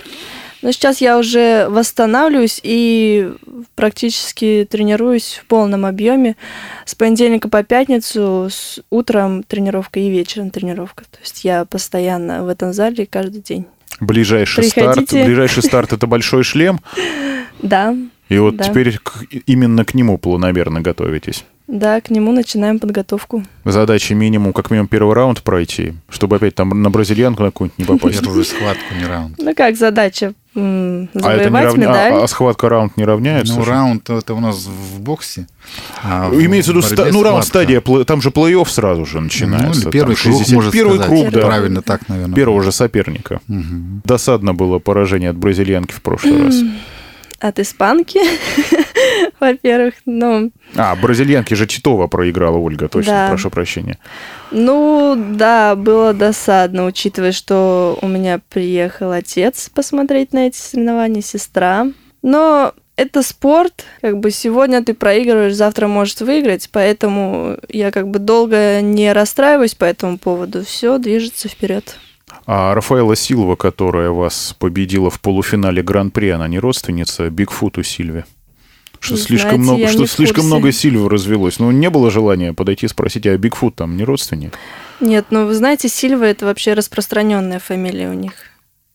но 0.65 0.73
сейчас 0.73 1.03
я 1.03 1.19
уже 1.19 1.69
восстанавливаюсь 1.69 2.59
и 2.63 3.31
практически 3.75 4.67
тренируюсь 4.69 5.43
в 5.43 5.47
полном 5.47 5.85
объеме. 5.85 6.37
С 6.87 6.95
понедельника 6.95 7.51
по 7.51 7.63
пятницу, 7.63 8.49
с 8.51 8.81
утром 8.89 9.43
тренировка 9.43 10.01
и 10.01 10.09
вечером 10.09 10.51
тренировка. 10.51 11.05
То 11.05 11.19
есть 11.21 11.45
я 11.45 11.67
постоянно 11.67 12.45
в 12.45 12.49
этом 12.49 12.73
зале 12.73 13.07
каждый 13.07 13.43
день. 13.43 13.67
Ближайший 14.01 14.63
Приходите. 14.63 15.07
старт. 15.07 15.27
Ближайший 15.27 15.63
старт 15.63 15.93
это 15.93 16.07
большой 16.07 16.43
шлем. 16.43 16.81
Да. 17.63 17.97
И 18.29 18.37
вот 18.37 18.57
да. 18.57 18.65
теперь 18.65 18.99
именно 19.47 19.85
к 19.85 19.95
нему 19.95 20.19
планомерно 20.19 20.83
готовитесь. 20.83 21.45
Да, 21.67 22.01
к 22.01 22.11
нему 22.11 22.33
начинаем 22.33 22.79
подготовку. 22.79 23.45
Задача 23.65 24.15
минимум, 24.15 24.53
как 24.53 24.71
минимум, 24.71 24.89
первый 24.89 25.15
раунд 25.15 25.43
пройти, 25.43 25.95
чтобы 26.11 26.37
опять 26.37 26.55
там 26.57 26.83
на 26.83 26.91
бразильянку 26.91 27.43
на 27.43 27.51
какую-нибудь 27.51 27.79
не 27.79 27.85
попасть. 27.85 28.21
Первую 28.21 28.45
схватку, 28.45 28.95
не 28.99 29.07
раунд. 29.07 29.37
Ну 29.39 29.55
как 29.55 29.77
задача? 29.77 30.35
Завоевать 30.55 31.11
а 31.25 31.33
это 31.33 31.51
не 31.51 31.65
равня... 31.65 31.89
медаль. 31.89 32.13
А, 32.13 32.25
а 32.25 32.29
схватка 32.29 32.69
раунд 32.69 32.97
не 32.97 33.05
равняется? 33.05 33.55
Ну, 33.55 33.65
раунд 33.65 34.09
это 34.09 34.35
у 34.35 34.41
нас 34.41 34.67
в 34.67 35.01
боксе. 35.01 35.47
А 36.03 36.31
Имеется 36.33 36.73
в 36.73 36.77
виду, 36.77 36.87
ста... 36.87 37.07
ну, 37.11 37.23
раунд 37.23 37.45
стадия, 37.45 37.81
там 37.81 38.23
же 38.23 38.31
плей-офф 38.31 38.69
сразу 38.69 39.05
же 39.05 39.21
начинается. 39.21 39.87
Ну, 39.87 39.91
первый 39.91 40.17
круг, 40.17 40.37
60... 40.39 40.55
может 40.55 40.73
Первый 40.73 40.99
сказать. 40.99 41.21
круг, 41.21 41.31
да. 41.31 41.47
Правильно 41.47 41.83
так, 41.83 42.09
наверное. 42.09 42.37
Первого 42.37 42.63
же 42.63 42.71
соперника. 42.71 43.41
Угу. 43.49 44.03
Досадно 44.05 44.55
было 44.55 44.79
поражение 44.79 45.31
от 45.31 45.37
бразильянки 45.37 45.93
в 45.93 46.03
прошлый 46.03 46.45
раз 46.45 46.55
от 47.45 47.59
испанки, 47.59 48.21
во-первых, 49.41 49.95
ну... 50.07 50.51
А, 50.77 50.97
бразильянки 50.97 51.55
же 51.55 51.67
Титова 51.67 52.07
проиграла, 52.07 52.59
Ольга, 52.59 52.89
точно, 52.89 53.13
да. 53.13 53.29
прошу 53.29 53.51
прощения. 53.51 53.99
Ну, 54.51 55.17
да, 55.17 55.75
было 55.77 56.13
досадно, 56.13 56.87
учитывая, 56.87 57.33
что 57.33 57.99
у 58.03 58.09
меня 58.09 58.41
приехал 58.49 59.11
отец 59.13 59.69
посмотреть 59.69 60.33
на 60.33 60.47
эти 60.47 60.57
соревнования, 60.57 61.23
сестра. 61.23 61.87
Но 62.23 62.73
это 62.97 63.23
спорт, 63.23 63.85
как 64.01 64.19
бы 64.19 64.31
сегодня 64.31 64.83
ты 64.83 64.95
проигрываешь, 64.95 65.55
завтра 65.55 65.89
можешь 65.89 66.21
выиграть, 66.21 66.69
поэтому 66.71 67.59
я 67.69 67.91
как 67.91 68.09
бы 68.09 68.19
долго 68.19 68.81
не 68.81 69.13
расстраиваюсь 69.13 69.75
по 69.75 69.85
этому 69.85 70.19
поводу. 70.19 70.65
Все 70.65 70.99
движется 70.99 71.49
вперед. 71.49 71.99
А 72.47 72.75
Рафаэла 72.75 73.17
Силва, 73.17 73.57
которая 73.57 74.11
вас 74.11 74.55
победила 74.59 75.11
в 75.11 75.21
полуфинале 75.21 75.83
Гран-при, 75.83 76.29
она 76.29 76.47
не 76.47 76.59
родственница 76.59 77.31
Бигфуту 77.31 77.83
Сильве? 77.83 78.27
Что 79.05 79.17
Не 79.17 79.21
слишком 79.21 79.63
знаете, 79.63 79.83
много, 79.85 79.93
что 79.93 80.07
слишком 80.07 80.47
много 80.47 80.73
Сильвы 80.73 81.11
развелось. 81.11 81.59
Ну, 81.59 81.71
не 81.71 81.91
было 81.91 82.11
желания 82.11 82.55
подойти 82.55 82.87
и 82.87 82.89
спросить, 82.89 83.27
а 83.27 83.37
Бигфут 83.37 83.75
там 83.75 83.99
не 83.99 84.05
родственник? 84.05 84.59
Нет, 85.01 85.27
ну 85.29 85.45
вы 85.45 85.55
знаете, 85.55 85.91
Сильва 85.91 86.25
это 86.27 86.47
вообще 86.47 86.73
распространенная 86.73 87.59
фамилия 87.59 88.09
у 88.09 88.15
них. 88.15 88.33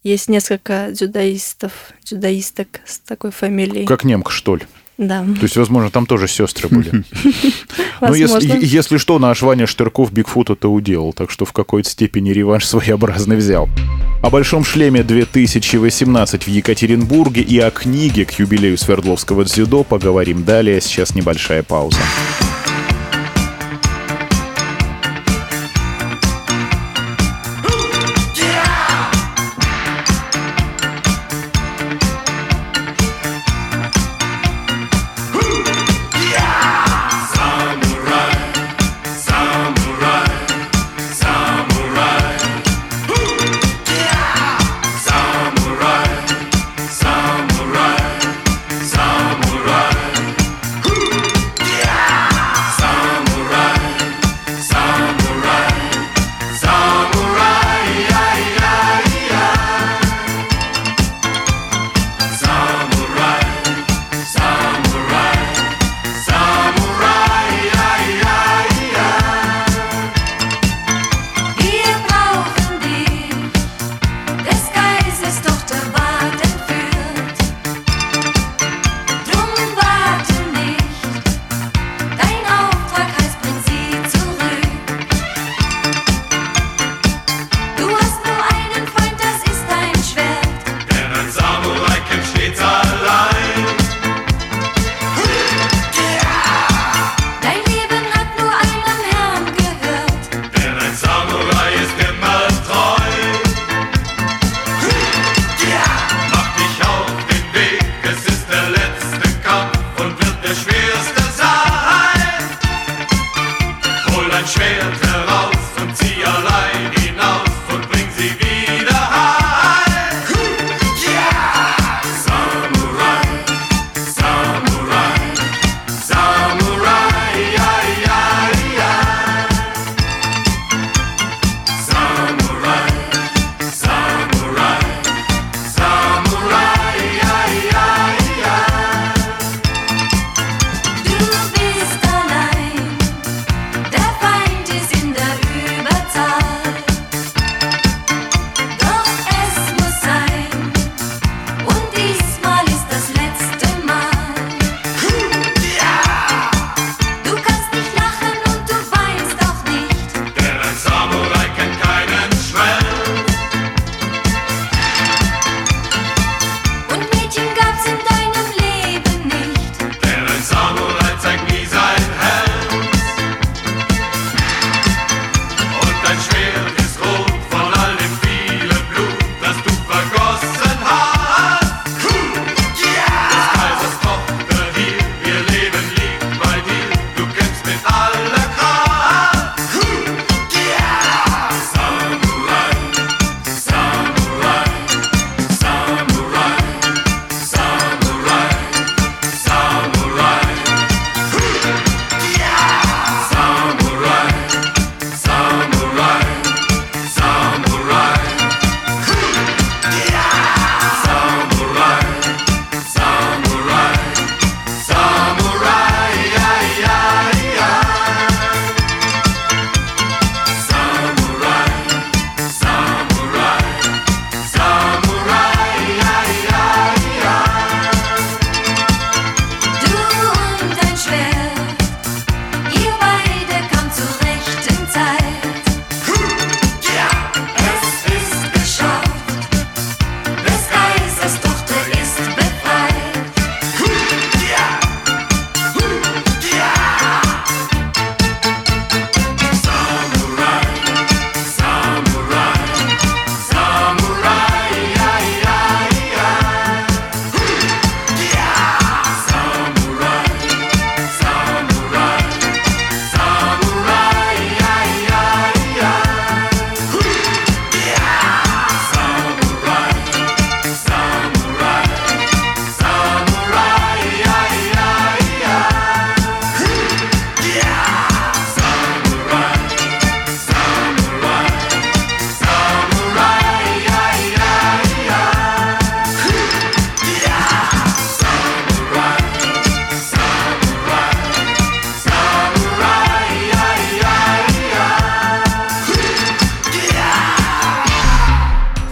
Есть 0.01 0.27
несколько 0.27 0.87
дзюдоистов, 0.89 1.93
дзюдоисток 2.03 2.67
с 2.85 2.97
такой 2.97 3.29
фамилией. 3.29 3.85
Как 3.85 4.03
немка, 4.03 4.31
что 4.31 4.55
ли? 4.55 4.63
Да, 4.99 5.23
То 5.23 5.43
есть, 5.43 5.55
возможно, 5.55 5.89
там 5.89 6.05
тоже 6.05 6.27
сестры 6.27 6.67
были. 6.67 7.03
Ну, 8.01 8.13
если, 8.13 8.33
возможно. 8.33 8.65
если 8.65 8.97
что, 8.97 9.19
наш 9.19 9.41
Ваня 9.41 9.67
Штырков 9.67 10.13
Бигфут 10.13 10.49
это 10.49 10.69
уделал, 10.69 11.11
так 11.11 11.31
что 11.31 11.43
в 11.43 11.51
какой-то 11.51 11.89
степени 11.89 12.31
реванш 12.31 12.65
своеобразный 12.65 13.35
взял. 13.35 13.67
О 14.23 14.29
«Большом 14.29 14.63
шлеме 14.63 15.01
2018» 15.01 16.43
в 16.43 16.47
Екатеринбурге 16.47 17.41
и 17.41 17.59
о 17.59 17.71
книге 17.71 18.23
к 18.23 18.39
юбилею 18.39 18.77
Свердловского 18.77 19.43
дзюдо 19.43 19.83
поговорим 19.83 20.45
далее. 20.45 20.79
Сейчас 20.79 21.13
небольшая 21.13 21.63
пауза. 21.63 21.99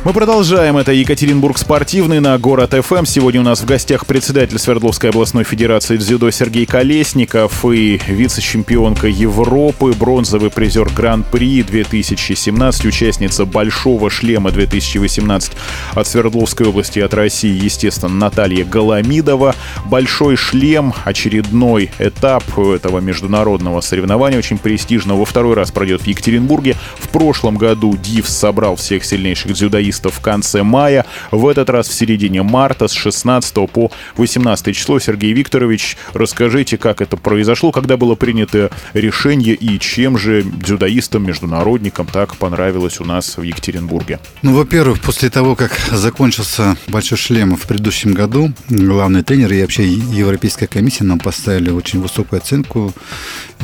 Мы 0.07 0.13
продолжаем. 0.13 0.77
Это 0.77 0.93
Екатеринбург 0.93 1.57
спортивный 1.57 2.21
на 2.21 2.37
Город 2.37 2.73
ФМ. 2.73 3.03
Сегодня 3.03 3.41
у 3.41 3.43
нас 3.43 3.59
в 3.59 3.65
гостях 3.65 4.05
председатель 4.05 4.57
Свердловской 4.57 5.09
областной 5.09 5.43
федерации 5.43 5.97
дзюдо 5.97 6.31
Сергей 6.31 6.65
Колесников 6.65 7.65
и 7.65 7.99
вице-чемпионка 8.07 9.07
Европы, 9.07 9.91
бронзовый 9.91 10.49
призер 10.49 10.87
Гран-при 10.95 11.61
2017, 11.61 12.85
участница 12.85 13.43
Большого 13.43 14.09
шлема 14.09 14.51
2018 14.51 15.51
от 15.93 16.07
Свердловской 16.07 16.67
области 16.67 16.99
от 16.99 17.13
России, 17.13 17.61
естественно, 17.61 18.13
Наталья 18.13 18.63
Голомидова. 18.63 19.55
Большой 19.87 20.37
шлем, 20.37 20.93
очередной 21.03 21.91
этап 21.99 22.57
этого 22.57 22.99
международного 22.99 23.81
соревнования, 23.81 24.37
очень 24.37 24.57
престижного, 24.57 25.19
во 25.19 25.25
второй 25.25 25.55
раз 25.55 25.71
пройдет 25.71 26.03
в 26.03 26.07
Екатеринбурге. 26.07 26.77
В 26.97 27.09
прошлом 27.09 27.57
году 27.57 27.97
ДИВС 27.97 28.29
собрал 28.29 28.77
всех 28.77 29.03
сильнейших 29.03 29.51
дзюдоистов 29.51 29.96
футболистов 29.97 30.15
в 30.15 30.21
конце 30.21 30.63
мая. 30.63 31.05
В 31.31 31.47
этот 31.47 31.69
раз 31.69 31.87
в 31.87 31.93
середине 31.93 32.43
марта 32.43 32.87
с 32.87 32.93
16 32.93 33.53
по 33.71 33.91
18 34.17 34.75
число. 34.75 34.99
Сергей 34.99 35.33
Викторович, 35.33 35.97
расскажите, 36.13 36.77
как 36.77 37.01
это 37.01 37.17
произошло, 37.17 37.71
когда 37.71 37.97
было 37.97 38.15
принято 38.15 38.69
решение 38.93 39.55
и 39.55 39.79
чем 39.79 40.17
же 40.17 40.43
дзюдоистам, 40.43 41.25
международникам 41.25 42.07
так 42.07 42.35
понравилось 42.37 42.99
у 42.99 43.05
нас 43.05 43.37
в 43.37 43.41
Екатеринбурге? 43.41 44.19
Ну, 44.41 44.53
во-первых, 44.53 45.01
после 45.01 45.29
того, 45.29 45.55
как 45.55 45.71
закончился 45.91 46.75
Большой 46.87 47.17
шлем 47.17 47.55
в 47.55 47.65
предыдущем 47.67 48.13
году, 48.13 48.51
главный 48.69 49.23
тренер 49.23 49.53
и 49.53 49.61
вообще 49.61 49.87
Европейская 49.87 50.67
комиссия 50.67 51.03
нам 51.03 51.19
поставили 51.19 51.69
очень 51.69 52.01
высокую 52.01 52.39
оценку, 52.39 52.93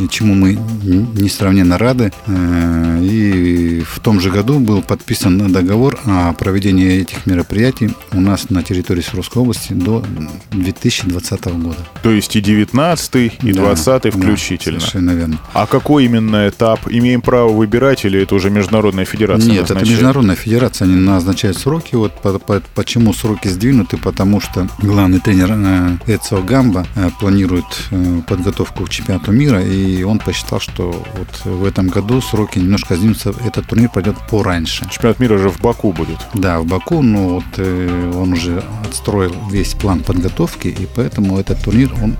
чему 0.09 0.33
мы 0.33 0.53
несравненно 0.53 1.77
рады. 1.77 2.11
Э, 2.27 2.99
и 3.01 3.81
в 3.81 3.99
том 3.99 4.19
же 4.19 4.29
году 4.29 4.59
был 4.59 4.81
подписан 4.81 5.51
договор 5.51 5.99
о 6.05 6.22
проведение 6.31 7.01
этих 7.01 7.25
мероприятий 7.25 7.91
у 8.13 8.21
нас 8.21 8.49
на 8.49 8.63
территории 8.63 9.01
Свердловской 9.01 9.41
области 9.41 9.73
до 9.73 10.03
2020 10.51 11.45
года. 11.45 11.77
То 12.01 12.11
есть 12.11 12.35
и 12.35 12.41
19 12.41 13.33
и 13.41 13.51
20 13.51 14.03
да, 14.03 14.11
включительно. 14.11 14.79
Да, 14.79 14.79
совершенно 14.79 15.11
верно. 15.11 15.39
А 15.53 15.65
какой 15.65 16.05
именно 16.05 16.47
этап? 16.47 16.81
Имеем 16.89 17.21
право 17.21 17.49
выбирать 17.49 18.05
или 18.05 18.21
это 18.21 18.35
уже 18.35 18.49
международная 18.49 19.05
федерация 19.05 19.49
Нет, 19.49 19.61
назначает? 19.61 19.81
это 19.81 19.91
международная 19.91 20.35
федерация, 20.35 20.85
они 20.85 20.95
назначают 20.95 21.57
сроки. 21.57 21.95
Вот 21.95 22.13
по, 22.21 22.39
по, 22.39 22.61
почему 22.75 23.13
сроки 23.13 23.47
сдвинуты? 23.47 23.97
Потому 23.97 24.39
что 24.39 24.67
главный 24.79 25.19
тренер 25.19 25.51
э, 25.51 25.97
Эцио 26.07 26.41
Гамба 26.41 26.85
э, 26.95 27.09
планирует 27.19 27.65
э, 27.91 28.21
подготовку 28.27 28.85
к 28.85 28.89
чемпионату 28.89 29.31
мира, 29.31 29.61
и 29.61 30.03
он 30.03 30.19
посчитал, 30.19 30.59
что 30.59 30.91
вот 31.17 31.45
в 31.45 31.65
этом 31.65 31.87
году 31.87 32.21
сроки 32.21 32.59
немножко 32.59 32.95
сдвинутся, 32.95 33.33
этот 33.45 33.67
турнир 33.67 33.89
пойдет 33.89 34.15
пораньше. 34.29 34.87
Чемпионат 34.89 35.19
мира 35.19 35.37
же 35.37 35.49
в 35.49 35.59
Баку 35.59 35.91
будет 35.91 36.12
будет. 36.13 36.27
Да, 36.33 36.59
в 36.59 36.65
Баку, 36.65 37.01
но 37.01 37.35
вот 37.35 37.43
э, 37.57 38.11
он 38.15 38.33
уже 38.33 38.63
отстроил 38.87 39.35
весь 39.51 39.73
план 39.73 40.01
подготовки, 40.01 40.67
и 40.67 40.87
поэтому 40.95 41.37
этот 41.37 41.63
турнир 41.63 41.93
он 42.01 42.15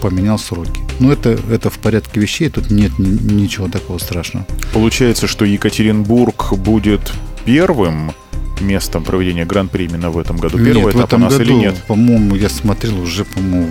поменял 0.00 0.38
сроки. 0.38 0.80
Но 1.00 1.12
это, 1.12 1.38
это 1.50 1.70
в 1.70 1.78
порядке 1.78 2.20
вещей, 2.20 2.48
тут 2.48 2.70
нет 2.70 2.98
ни, 2.98 3.08
ничего 3.32 3.68
такого 3.68 3.98
страшного. 3.98 4.46
Получается, 4.72 5.26
что 5.26 5.44
Екатеринбург 5.44 6.52
будет 6.54 7.12
первым 7.44 8.12
местом 8.60 9.04
проведения 9.04 9.44
гран-при 9.44 9.84
именно 9.84 10.10
в 10.10 10.18
этом 10.18 10.36
году? 10.36 10.58
Первый 10.58 10.84
нет, 10.84 10.94
этап 10.94 11.02
в 11.02 11.04
этом 11.04 11.22
у 11.22 11.24
нас 11.24 11.32
году, 11.36 11.44
или 11.44 11.52
нет? 11.52 11.84
По-моему, 11.86 12.36
я 12.36 12.48
смотрел 12.48 13.00
уже, 13.00 13.24
по-моему, 13.24 13.70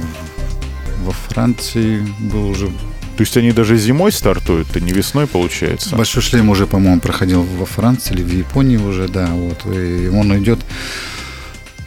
во 1.04 1.12
Франции 1.12 2.06
был 2.20 2.50
уже 2.50 2.70
то 3.18 3.24
есть 3.24 3.36
они 3.36 3.52
даже 3.52 3.78
зимой 3.78 4.12
стартуют, 4.12 4.68
а 4.76 4.80
не 4.80 4.92
весной 4.92 5.26
получается? 5.26 5.96
Большой 5.96 6.22
шлем 6.22 6.50
уже, 6.50 6.68
по-моему, 6.68 7.02
проходил 7.02 7.42
во 7.42 7.66
Франции 7.66 8.14
или 8.14 8.22
в 8.22 8.32
Японии 8.32 8.78
уже, 8.78 9.08
да. 9.08 9.26
Вот. 9.26 9.66
И 9.66 10.08
он 10.08 10.38
идет, 10.38 10.60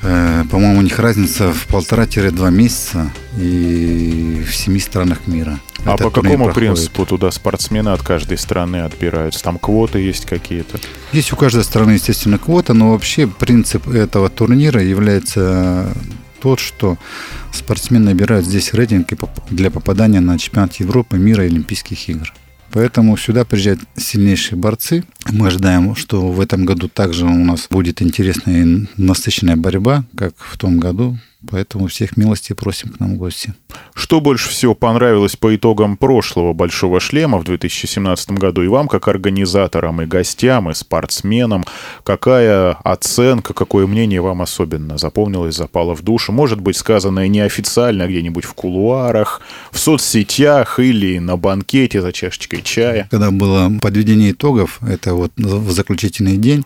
э, 0.03 0.45
по-моему, 0.51 0.81
у 0.81 0.83
них 0.83 0.99
разница 0.99 1.53
в 1.53 1.69
полтора-два 1.69 2.51
месяца 2.51 3.12
и 3.38 4.45
в 4.45 4.53
семи 4.57 4.81
странах 4.81 5.29
мира. 5.29 5.61
А 5.85 5.97
по 5.97 6.11
какому 6.11 6.47
проходит. 6.47 6.55
принципу 6.55 7.07
туда 7.07 7.31
спортсмены 7.31 7.90
от 7.90 8.03
каждой 8.03 8.37
страны 8.37 8.79
отбираются? 8.79 9.40
Там 9.43 9.59
квоты 9.59 10.01
есть 10.01 10.27
какие-то? 10.27 10.81
Есть 11.12 11.33
у 11.33 11.37
каждой 11.37 11.62
страны, 11.62 11.93
естественно, 11.93 12.38
квота, 12.38 12.75
но 12.75 12.90
вообще 12.90 13.29
принцип 13.29 13.88
этого 13.88 14.29
турнира 14.29 14.83
является 14.83 15.93
тот, 16.40 16.59
что 16.59 16.98
спортсмены 17.53 18.07
набирают 18.07 18.46
здесь 18.46 18.72
рейтинг 18.72 19.09
для 19.50 19.70
попадания 19.70 20.20
на 20.20 20.38
чемпионат 20.38 20.76
Европы, 20.76 21.18
мира 21.18 21.44
и 21.44 21.48
Олимпийских 21.48 22.09
игр. 22.09 22.33
Поэтому 22.72 23.16
сюда 23.16 23.44
приезжают 23.44 23.81
сильнейшие 23.96 24.57
борцы. 24.57 25.05
Мы 25.31 25.48
ожидаем, 25.48 25.96
что 25.96 26.31
в 26.31 26.40
этом 26.40 26.64
году 26.64 26.88
также 26.88 27.26
у 27.26 27.44
нас 27.44 27.66
будет 27.68 28.00
интересная 28.00 28.64
и 28.64 28.87
насыщенная 28.96 29.57
борьба, 29.57 30.05
как 30.16 30.35
в 30.38 30.57
том 30.57 30.79
году. 30.79 31.18
Поэтому 31.48 31.87
всех 31.87 32.18
милости 32.18 32.53
просим 32.53 32.90
к 32.90 33.00
нам 33.00 33.14
в 33.14 33.16
гости. 33.16 33.55
Что 33.94 34.20
больше 34.20 34.50
всего 34.50 34.74
понравилось 34.74 35.37
по 35.37 35.55
итогам 35.57 35.96
прошлого 35.96 36.53
«Большого 36.53 37.00
шлема» 37.00 37.38
в 37.38 37.44
2017 37.44 38.33
году 38.33 38.62
и 38.62 38.68
вам, 38.68 38.88
как 38.88 39.09
организаторам, 39.09 40.03
и 40.03 40.07
гостям, 40.07 40.70
и 40.70 40.74
спортсменам? 40.74 41.64
Какая 42.05 42.72
оценка, 42.85 43.55
какое 43.55 43.87
мнение 43.87 44.20
вам 44.20 44.42
особенно 44.42 44.98
запомнилось, 44.98 45.57
запало 45.57 45.96
в 45.96 46.03
душу? 46.03 46.33
Может 46.33 46.61
быть, 46.61 46.76
сказанное 46.76 47.29
неофициально 47.29 48.07
где-нибудь 48.07 48.44
в 48.44 48.53
кулуарах, 48.53 49.40
в 49.70 49.79
соцсетях 49.79 50.79
или 50.79 51.18
на 51.18 51.38
банкете 51.38 52.03
за 52.03 52.12
чашечкой 52.12 52.61
чая? 52.62 53.09
Когда 53.11 53.31
было 53.31 53.72
подведение 53.81 54.33
итогов, 54.33 54.79
это 54.83 55.14
вот 55.14 55.33
в 55.37 55.70
заключительный 55.70 56.37
день, 56.37 56.64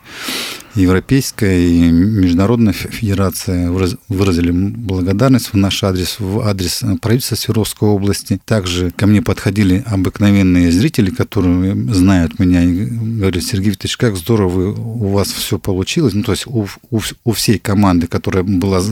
Европейская 0.75 1.57
и 1.57 1.91
Международная 1.91 2.73
Федерация 2.73 3.71
выразили 4.09 4.51
благодарность 4.51 5.53
в 5.53 5.57
наш 5.57 5.85
адрес, 5.85 6.17
в 6.19 6.41
адрес 6.41 6.83
правительства 7.01 7.37
Свердловской 7.37 7.89
области. 7.89 8.41
Также 8.45 8.91
ко 8.91 9.07
мне 9.07 9.23
подходили 9.23 9.85
обыкновенные 9.87 10.73
зрители, 10.73 11.11
которые 11.11 11.75
знают 11.93 12.39
меня 12.39 12.65
и 12.65 12.87
говорят, 12.87 13.45
Сергей 13.45 13.71
Викторович, 13.71 13.97
как 13.97 14.17
здорово 14.17 14.73
у 14.73 15.09
вас 15.09 15.29
все 15.29 15.59
получилось. 15.59 16.15
Ну, 16.15 16.25
то 16.25 16.33
есть 16.33 16.47
у, 16.47 16.67
у, 16.91 17.01
у 17.25 17.33
всей 17.33 17.59
команды, 17.59 18.09
которая 18.09 18.43
была 18.43 18.83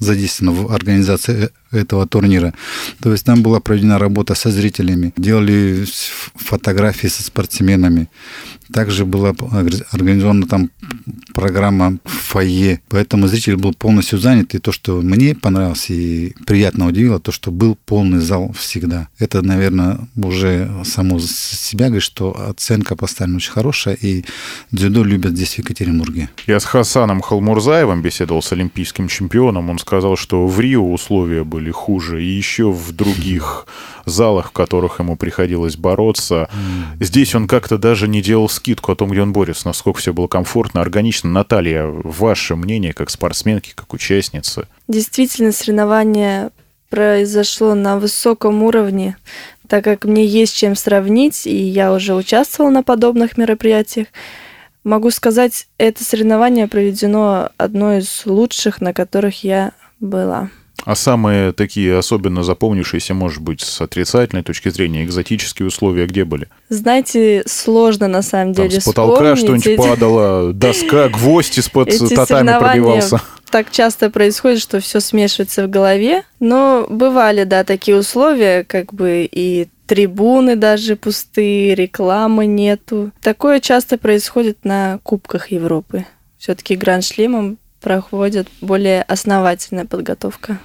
задействована 0.00 0.52
в 0.52 0.72
организации 0.72 1.50
этого 1.70 2.06
турнира. 2.06 2.54
То 3.00 3.12
есть 3.12 3.24
там 3.24 3.42
была 3.42 3.60
проведена 3.60 3.98
работа 3.98 4.34
со 4.34 4.50
зрителями, 4.50 5.12
делали 5.16 5.84
фотографии 6.34 7.08
со 7.08 7.22
спортсменами. 7.22 8.08
Также 8.72 9.04
была 9.04 9.34
организована 9.90 10.46
там 10.46 10.70
программа 11.34 11.98
в 12.04 12.10
фойе, 12.10 12.80
поэтому 12.88 13.26
зритель 13.26 13.56
был 13.56 13.74
полностью 13.74 14.18
занят. 14.20 14.54
И 14.54 14.58
то, 14.58 14.70
что 14.70 15.02
мне 15.02 15.34
понравилось 15.34 15.90
и 15.90 16.34
приятно 16.46 16.86
удивило, 16.86 17.18
то, 17.18 17.32
что 17.32 17.50
был 17.50 17.76
полный 17.84 18.20
зал 18.20 18.52
всегда. 18.56 19.08
Это, 19.18 19.42
наверное, 19.42 19.98
уже 20.14 20.70
само 20.84 21.18
себя 21.18 21.86
говорит, 21.86 22.04
что 22.04 22.48
оценка 22.48 22.94
поставлена 22.94 23.38
очень 23.38 23.50
хорошая, 23.50 23.94
и 23.94 24.24
дзюдо 24.70 25.02
любят 25.02 25.32
здесь, 25.32 25.54
в 25.54 25.58
Екатеринбурге. 25.58 26.30
Я 26.46 26.60
с 26.60 26.64
Хасаном 26.64 27.22
Халмурзаевым 27.22 28.02
беседовал 28.02 28.40
с 28.40 28.52
олимпийским 28.52 29.08
чемпионом. 29.08 29.68
Он 29.68 29.80
сказал, 29.80 30.16
что 30.16 30.46
в 30.46 30.60
Рио 30.60 30.92
условия 30.92 31.42
были 31.42 31.59
были 31.60 31.70
хуже, 31.70 32.22
и 32.22 32.26
еще 32.26 32.70
в 32.70 32.92
других 32.92 33.66
залах, 34.06 34.48
в 34.48 34.52
которых 34.52 34.98
ему 34.98 35.16
приходилось 35.16 35.76
бороться. 35.76 36.48
Здесь 36.98 37.34
он 37.34 37.46
как-то 37.46 37.76
даже 37.76 38.08
не 38.08 38.22
делал 38.22 38.48
скидку 38.48 38.92
о 38.92 38.96
том, 38.96 39.10
где 39.10 39.20
он 39.20 39.34
борется, 39.34 39.66
насколько 39.66 40.00
все 40.00 40.14
было 40.14 40.26
комфортно, 40.26 40.80
органично. 40.80 41.28
Наталья, 41.28 41.84
ваше 41.86 42.56
мнение 42.56 42.94
как 42.94 43.10
спортсменки, 43.10 43.72
как 43.74 43.92
участницы? 43.92 44.66
Действительно, 44.88 45.52
соревнование 45.52 46.50
произошло 46.88 47.74
на 47.74 47.98
высоком 47.98 48.62
уровне, 48.62 49.18
так 49.68 49.84
как 49.84 50.06
мне 50.06 50.24
есть 50.24 50.56
чем 50.56 50.74
сравнить, 50.74 51.46
и 51.46 51.54
я 51.54 51.92
уже 51.92 52.14
участвовала 52.14 52.70
на 52.70 52.82
подобных 52.82 53.36
мероприятиях. 53.36 54.06
Могу 54.82 55.10
сказать, 55.10 55.68
это 55.76 56.02
соревнование 56.04 56.66
проведено 56.68 57.50
одно 57.58 57.98
из 57.98 58.22
лучших, 58.24 58.80
на 58.80 58.94
которых 58.94 59.44
я 59.44 59.72
была. 60.00 60.48
А 60.84 60.94
самые 60.94 61.52
такие 61.52 61.96
особенно 61.96 62.42
запомнившиеся, 62.42 63.14
может 63.14 63.42
быть, 63.42 63.60
с 63.60 63.80
отрицательной 63.80 64.42
точки 64.42 64.68
зрения, 64.70 65.04
экзотические 65.04 65.68
условия 65.68 66.06
где 66.06 66.24
были? 66.24 66.48
Знаете, 66.68 67.42
сложно 67.46 68.08
на 68.08 68.22
самом 68.22 68.52
деле 68.52 68.70
Там 68.70 68.80
с 68.80 68.84
потолка 68.84 69.36
что-нибудь 69.36 69.66
эти... 69.66 69.76
падало, 69.76 70.52
доска, 70.54 71.08
гвоздь 71.08 71.58
из-под 71.58 71.90
татами 72.14 72.58
пробивался. 72.58 73.20
Так 73.50 73.72
часто 73.72 74.10
происходит, 74.10 74.60
что 74.60 74.80
все 74.80 75.00
смешивается 75.00 75.66
в 75.66 75.70
голове. 75.70 76.22
Но 76.38 76.86
бывали, 76.88 77.44
да, 77.44 77.64
такие 77.64 77.96
условия, 77.96 78.64
как 78.64 78.94
бы 78.94 79.28
и 79.30 79.68
трибуны 79.86 80.54
даже 80.54 80.94
пустые, 80.94 81.74
рекламы 81.74 82.46
нету. 82.46 83.10
Такое 83.20 83.58
часто 83.58 83.98
происходит 83.98 84.64
на 84.64 85.00
Кубках 85.02 85.50
Европы. 85.50 86.06
Все-таки 86.38 86.76
Гранд 86.76 87.04
Шлемом 87.04 87.58
проходит 87.80 88.46
более 88.60 89.02
основательная 89.02 89.86
подготовка. 89.86 90.60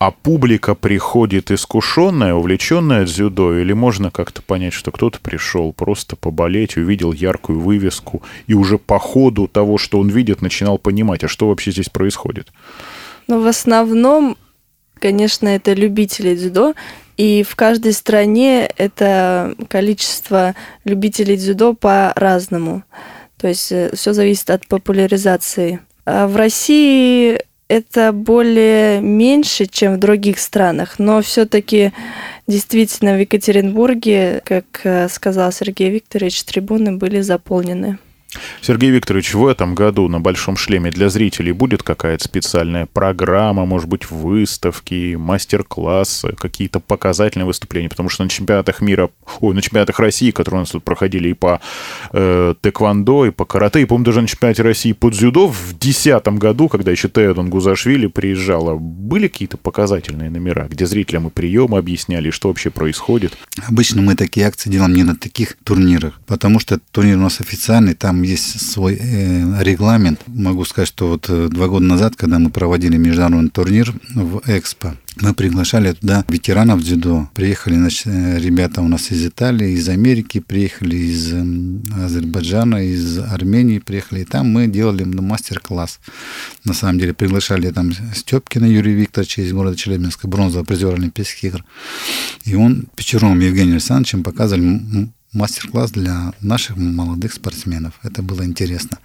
А 0.00 0.12
публика 0.12 0.74
приходит 0.74 1.50
искушенная, 1.50 2.32
увлеченная 2.32 3.04
дзюдо, 3.04 3.58
или 3.58 3.74
можно 3.74 4.10
как-то 4.10 4.40
понять, 4.40 4.72
что 4.72 4.90
кто-то 4.92 5.20
пришел 5.20 5.74
просто 5.74 6.16
поболеть, 6.16 6.78
увидел 6.78 7.12
яркую 7.12 7.60
вывеску 7.60 8.22
и 8.46 8.54
уже 8.54 8.78
по 8.78 8.98
ходу 8.98 9.46
того, 9.46 9.76
что 9.76 10.00
он 10.00 10.08
видит, 10.08 10.40
начинал 10.40 10.78
понимать, 10.78 11.22
а 11.22 11.28
что 11.28 11.48
вообще 11.48 11.70
здесь 11.70 11.90
происходит? 11.90 12.48
Ну, 13.26 13.42
в 13.42 13.46
основном, 13.46 14.38
конечно, 14.98 15.48
это 15.48 15.74
любители 15.74 16.34
дзюдо, 16.34 16.72
и 17.18 17.42
в 17.42 17.54
каждой 17.54 17.92
стране 17.92 18.70
это 18.78 19.54
количество 19.68 20.54
любителей 20.84 21.36
дзюдо 21.36 21.74
по-разному. 21.74 22.84
То 23.36 23.48
есть 23.48 23.70
э, 23.70 23.90
все 23.94 24.14
зависит 24.14 24.48
от 24.48 24.66
популяризации. 24.66 25.80
А 26.06 26.26
в 26.26 26.36
России 26.36 27.38
это 27.70 28.12
более 28.12 29.00
меньше, 29.00 29.66
чем 29.66 29.94
в 29.94 29.98
других 29.98 30.40
странах, 30.40 30.98
но 30.98 31.22
все-таки 31.22 31.92
действительно 32.48 33.14
в 33.14 33.20
Екатеринбурге, 33.20 34.42
как 34.44 34.64
э, 34.82 35.08
сказал 35.08 35.52
Сергей 35.52 35.88
Викторович, 35.88 36.42
трибуны 36.42 36.96
были 36.96 37.20
заполнены. 37.20 37.98
Сергей 38.60 38.90
Викторович, 38.90 39.34
в 39.34 39.46
этом 39.46 39.74
году 39.74 40.08
на 40.08 40.20
Большом 40.20 40.56
шлеме 40.56 40.90
для 40.90 41.08
зрителей 41.08 41.52
будет 41.52 41.82
какая-то 41.82 42.24
специальная 42.24 42.86
программа, 42.86 43.64
может 43.64 43.88
быть, 43.88 44.10
выставки, 44.10 45.16
мастер-классы, 45.16 46.34
какие-то 46.38 46.80
показательные 46.80 47.46
выступления, 47.46 47.88
потому 47.88 48.08
что 48.08 48.22
на 48.22 48.30
чемпионатах 48.30 48.80
мира, 48.80 49.10
ой, 49.40 49.54
на 49.54 49.62
чемпионатах 49.62 49.98
России, 49.98 50.30
которые 50.30 50.60
у 50.60 50.62
нас 50.62 50.70
тут 50.70 50.84
проходили 50.84 51.30
и 51.30 51.34
по 51.34 51.60
э, 52.12 52.54
тэквондо, 52.60 53.26
и 53.26 53.30
по 53.30 53.44
карате, 53.44 53.82
и, 53.82 53.84
по-моему, 53.84 54.04
даже 54.04 54.22
на 54.22 54.28
чемпионате 54.28 54.62
России 54.62 54.92
по 54.92 55.10
дзюдо 55.10 55.48
в 55.48 55.70
2010 55.78 56.28
году, 56.38 56.68
когда 56.68 56.90
еще 56.90 57.08
Теодон 57.08 57.50
Гузашвили 57.50 58.06
приезжала, 58.06 58.76
были 58.76 59.28
какие-то 59.28 59.56
показательные 59.56 60.30
номера, 60.30 60.68
где 60.68 60.86
зрителям 60.86 61.28
и 61.28 61.30
приемы 61.30 61.78
объясняли, 61.78 62.30
что 62.30 62.48
вообще 62.48 62.70
происходит? 62.70 63.36
Обычно 63.66 64.02
мы 64.02 64.14
такие 64.14 64.46
акции 64.46 64.70
делаем 64.70 64.92
не 64.92 65.02
на 65.02 65.16
таких 65.16 65.56
турнирах, 65.64 66.20
потому 66.26 66.60
что 66.60 66.78
турнир 66.92 67.16
у 67.16 67.22
нас 67.22 67.40
официальный, 67.40 67.94
там 67.94 68.19
есть 68.22 68.60
свой 68.72 68.96
э, 69.00 69.62
регламент. 69.62 70.20
Могу 70.26 70.64
сказать, 70.64 70.88
что 70.88 71.08
вот 71.08 71.26
э, 71.28 71.48
два 71.48 71.68
года 71.68 71.84
назад, 71.84 72.16
когда 72.16 72.38
мы 72.38 72.50
проводили 72.50 72.96
международный 72.96 73.50
турнир 73.50 73.92
в 74.14 74.42
Экспо, 74.46 74.94
мы 75.20 75.34
приглашали 75.34 75.92
туда 75.92 76.24
ветеранов 76.28 76.82
дзюдо. 76.82 77.28
Приехали 77.34 77.74
значит, 77.74 78.06
э, 78.06 78.38
ребята 78.38 78.80
у 78.80 78.88
нас 78.88 79.10
из 79.10 79.26
Италии, 79.26 79.72
из 79.72 79.88
Америки, 79.88 80.40
приехали 80.40 80.96
из 80.96 81.32
Азербайджана, 81.96 82.84
из 82.84 83.18
Армении 83.18 83.78
приехали. 83.78 84.20
И 84.20 84.24
там 84.24 84.48
мы 84.48 84.66
делали 84.66 85.04
ну, 85.04 85.22
мастер-класс. 85.22 86.00
На 86.64 86.74
самом 86.74 86.98
деле 86.98 87.14
приглашали 87.14 87.70
там 87.70 87.92
Степкина 88.14 88.64
Юрия 88.64 88.94
Викторовича 88.94 89.42
из 89.42 89.52
города 89.52 89.76
Челябинска, 89.76 90.28
бронзового 90.28 90.64
призера 90.64 90.94
Олимпийских 90.94 91.44
игр. 91.44 91.64
И 92.44 92.54
он 92.54 92.86
Печеровым 92.96 93.40
Евгением 93.40 93.74
Александровичем 93.74 94.22
показывали 94.22 95.10
мастер-класс 95.32 95.92
для 95.92 96.32
наших 96.40 96.76
молодых 96.76 97.32
спортсменов. 97.32 97.94
Это 98.02 98.22
было 98.22 98.44
интересно. 98.44 98.98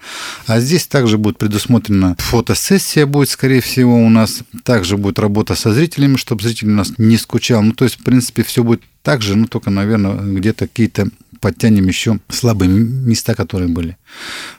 А 0.48 0.60
здесь 0.60 0.88
также 0.88 1.18
будет 1.18 1.38
предусмотрена 1.38 2.16
фотосессия 2.18 3.06
будет, 3.06 3.30
скорее 3.30 3.62
всего, 3.62 3.96
у 3.98 4.10
нас. 4.10 4.40
Также 4.64 4.98
будет 4.98 5.20
работа 5.20 5.56
со 5.56 5.74
зрителями, 5.74 6.18
чтобы 6.18 6.44
зритель 6.44 6.70
у 6.70 6.76
нас 6.76 6.94
не 6.98 7.18
скучал. 7.18 7.62
Ну, 7.62 7.74
то 7.74 7.86
есть, 7.86 8.00
в 8.00 8.04
принципе, 8.04 8.44
все 8.44 8.64
будет 8.64 8.82
так 9.06 9.22
же, 9.22 9.36
ну, 9.36 9.46
только, 9.46 9.70
наверное, 9.70 10.15
где-то 10.15 10.68
какие-то 10.68 11.10
подтянем 11.46 11.88
еще 11.88 12.20
слабые 12.28 12.72
места, 12.72 13.36
которые 13.36 13.70
были. 13.70 13.98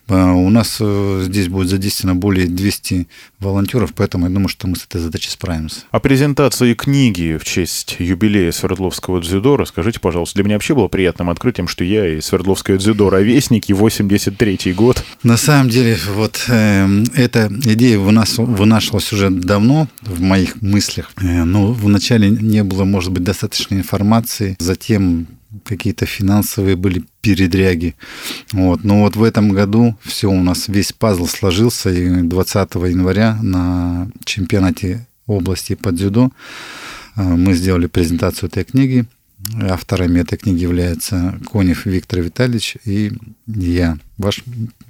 А, 0.09 0.35
у 0.35 0.51
нас 0.51 0.77
э, 0.79 1.23
здесь 1.25 1.49
будет 1.49 1.69
задействовано 1.69 2.15
более 2.15 2.47
200 2.47 3.09
волонтеров, 3.41 3.93
поэтому 3.95 4.27
я 4.27 4.33
думаю, 4.33 4.49
что 4.49 4.69
мы 4.69 4.77
с 4.77 4.85
этой 4.85 5.01
задачей 5.01 5.31
справимся. 5.31 5.81
О 5.91 5.99
презентации 5.99 6.75
книги 6.75 7.39
в 7.41 7.45
честь 7.45 7.97
юбилея 7.99 8.53
Свердловского 8.53 9.21
дзюдо 9.21 9.57
расскажите, 9.57 9.99
пожалуйста. 9.99 10.37
Для 10.37 10.45
меня 10.45 10.55
вообще 10.55 10.77
было 10.77 10.87
приятным 10.87 11.29
открытием, 11.29 11.67
что 11.67 11.83
я 11.83 12.07
и 12.07 12.21
Свердловское 12.21 12.79
дзюдо 12.79 13.11
ровесники, 13.11 13.73
83-й 13.73 14.73
год. 14.73 15.03
На 15.25 15.37
самом 15.37 15.71
деле, 15.71 15.99
вот 16.15 16.45
э, 16.47 17.05
эта 17.15 17.51
идея 17.65 17.99
вынос, 17.99 18.39
вынашивалась 18.39 19.13
уже 19.13 19.31
давно 19.31 19.89
в 20.03 20.21
моих 20.21 20.63
мыслях, 20.63 21.11
э, 21.21 21.43
но 21.43 21.73
вначале 21.73 22.31
не 22.31 22.63
было, 22.63 22.85
может 22.85 23.11
быть, 23.11 23.25
достаточной 23.25 23.79
информации. 23.79 24.36
Затем 24.59 25.27
какие-то 25.65 26.07
финансовые 26.07 26.77
были 26.77 27.05
передряги. 27.21 27.95
Вот. 28.53 28.85
Но 28.85 29.03
вот 29.03 29.17
в 29.17 29.23
этом 29.23 29.51
году 29.51 29.97
все 30.03 30.29
у 30.29 30.43
нас, 30.43 30.69
весь 30.69 30.93
пазл 30.93 31.27
сложился, 31.27 31.91
и 31.91 32.23
20 32.23 32.75
января 32.75 33.39
на 33.43 34.11
чемпионате 34.25 35.07
области 35.27 35.75
по 35.75 35.93
дзюдо 35.93 36.31
э, 37.17 37.23
мы 37.23 37.55
сделали 37.55 37.87
презентацию 37.87 38.49
этой 38.49 38.65
книги. 38.65 39.07
Авторами 39.61 40.21
этой 40.21 40.39
книги 40.39 40.63
являются 40.63 41.39
Конев 41.53 41.85
Виктор 41.85 42.21
Витальевич 42.21 42.77
и 42.85 43.13
я, 43.47 43.99
ваш 44.17 44.43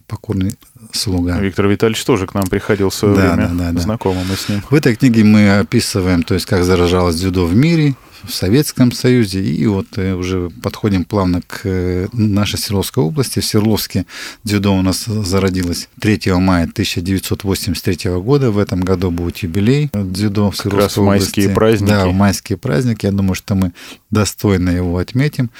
покорный 0.07 0.55
слуга. 0.93 1.39
Виктор 1.41 1.67
Витальевич 1.67 2.05
тоже 2.05 2.27
к 2.27 2.35
нам 2.35 2.45
приходил 2.47 2.91
в 2.91 2.95
свое 2.95 3.17
да, 3.17 3.35
время. 3.35 3.49
Да, 3.49 3.55
да, 3.55 3.73
да. 3.73 3.81
Знакомы 3.81 4.21
мы 4.29 4.37
с 4.37 4.49
ним. 4.49 4.63
В 4.71 4.75
этой 4.75 4.95
книге 4.95 5.25
мы 5.25 5.59
описываем, 5.59 6.23
то 6.23 6.35
есть, 6.35 6.47
как 6.47 6.65
заражалось 6.65 7.17
дзюдо 7.17 7.45
в 7.45 7.57
мире, 7.57 7.97
в 8.25 8.33
Советском 8.33 8.93
Союзе. 8.93 9.43
И 9.43 9.67
вот 9.67 9.87
э, 9.97 10.15
уже 10.15 10.51
подходим 10.63 11.05
плавно 11.05 11.43
к 11.43 11.61
э, 11.65 12.09
нашей 12.13 12.59
Свердловской 12.59 13.03
области. 13.03 13.41
В 13.41 13.45
Свердловске 13.45 14.07
дзюдо 14.45 14.75
у 14.75 14.83
нас 14.83 15.05
зародилось 15.05 15.89
3 16.01 16.33
мая 16.35 16.65
1983 16.65 18.11
года. 18.13 18.51
В 18.51 18.59
этом 18.59 18.81
году 18.81 19.11
будет 19.11 19.39
юбилей 19.39 19.91
дзюдо 19.93 20.51
в 20.51 20.57
Свердловской 20.57 20.71
как 20.71 20.81
раз 20.81 20.97
в 20.97 21.03
майские 21.03 21.47
области. 21.47 21.59
праздники. 21.59 21.91
Да, 21.91 22.07
майские 22.07 22.59
праздники. 22.59 23.07
Я 23.07 23.13
думаю, 23.13 23.35
что 23.35 23.55
мы 23.55 23.73
достойно 24.11 24.71
его 24.71 24.99
отметим. 24.99 25.51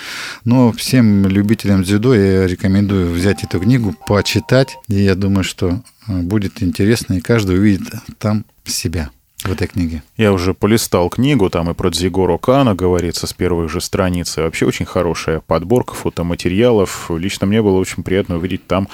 Но 0.45 0.73
всем 0.73 1.27
любителям 1.27 1.83
дзюдо 1.83 2.15
я 2.15 2.47
рекомендую 2.47 3.13
взять 3.13 3.45
эту 3.45 3.61
книгу, 3.61 3.95
почитать. 4.07 4.77
И 4.89 4.95
я 4.95 5.15
думаю, 5.15 5.45
что 5.45 5.83
э, 6.09 6.21
будет 6.21 6.63
интересно, 6.63 7.15
и 7.15 7.21
каждый 7.21 7.59
увидит 7.59 7.93
там 8.19 8.45
себя 8.65 9.11
в 9.45 9.53
этой 9.53 9.67
книге? 9.67 10.03
Я 10.17 10.33
уже 10.33 10.55
полистал 10.55 11.09
книгу, 11.11 11.51
там 11.51 11.71
и 11.71 11.75
про 11.75 11.91
Дзигоро 11.91 12.39
Кана 12.39 12.75
говорится 12.75 13.27
с 13.27 13.33
первых 13.33 13.71
же 13.71 13.81
страниц. 13.81 14.39
И 14.39 14.41
вообще 14.41 14.67
очень 14.67 14.87
хорошая 14.87 15.41
подборка 15.41 15.95
фотоматериалов. 15.95 17.11
Лично 17.11 17.47
мне 17.47 17.63
было 17.63 17.79
очень 17.79 18.03
приятно 18.03 18.37
увидеть 18.37 18.67
там 18.67 18.89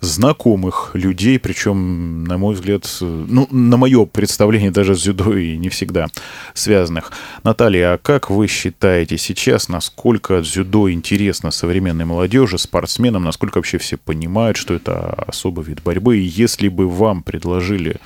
знакомых 0.00 0.92
людей, 0.94 1.38
причем, 1.38 2.24
на 2.24 2.38
мой 2.38 2.54
взгляд, 2.54 2.86
ну, 3.00 3.48
на 3.50 3.76
мое 3.76 4.06
представление, 4.06 4.70
даже 4.70 4.94
с 4.94 5.02
дзюдо 5.02 5.36
и 5.36 5.56
не 5.56 5.68
всегда 5.68 6.06
связанных. 6.54 7.12
Наталья, 7.42 7.94
а 7.94 7.98
как 7.98 8.30
вы 8.30 8.46
считаете 8.46 9.18
сейчас, 9.18 9.68
насколько 9.68 10.40
дзюдо 10.40 10.90
интересно 10.92 11.50
современной 11.50 12.04
молодежи, 12.04 12.58
спортсменам, 12.58 13.24
насколько 13.24 13.58
вообще 13.58 13.78
все 13.78 13.96
понимают, 13.96 14.56
что 14.56 14.74
это 14.74 15.24
особый 15.26 15.64
вид 15.64 15.82
борьбы? 15.82 16.18
И 16.18 16.22
если 16.22 16.68
бы 16.68 16.88
вам 16.88 17.22
предложили 17.24 17.96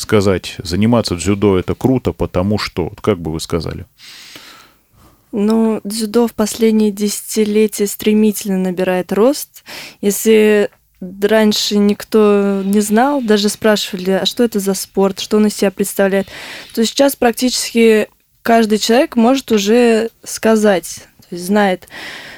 сказать, 0.00 0.56
заниматься 0.62 1.14
дзюдо 1.16 1.58
это 1.58 1.74
круто, 1.74 2.12
потому 2.12 2.58
что, 2.58 2.92
как 3.00 3.20
бы 3.20 3.32
вы 3.32 3.40
сказали? 3.40 3.86
Ну, 5.32 5.80
дзюдо 5.84 6.26
в 6.26 6.34
последние 6.34 6.90
десятилетия 6.90 7.86
стремительно 7.86 8.58
набирает 8.58 9.12
рост. 9.12 9.62
Если 10.00 10.70
раньше 11.00 11.78
никто 11.78 12.62
не 12.64 12.80
знал, 12.80 13.22
даже 13.22 13.48
спрашивали, 13.48 14.10
а 14.10 14.26
что 14.26 14.42
это 14.42 14.58
за 14.58 14.74
спорт, 14.74 15.20
что 15.20 15.36
он 15.36 15.46
из 15.46 15.56
себя 15.56 15.70
представляет, 15.70 16.28
то 16.74 16.84
сейчас 16.84 17.16
практически 17.16 18.08
каждый 18.42 18.78
человек 18.78 19.16
может 19.16 19.52
уже 19.52 20.10
сказать, 20.24 21.06
то 21.28 21.36
есть 21.36 21.46
знает. 21.46 21.88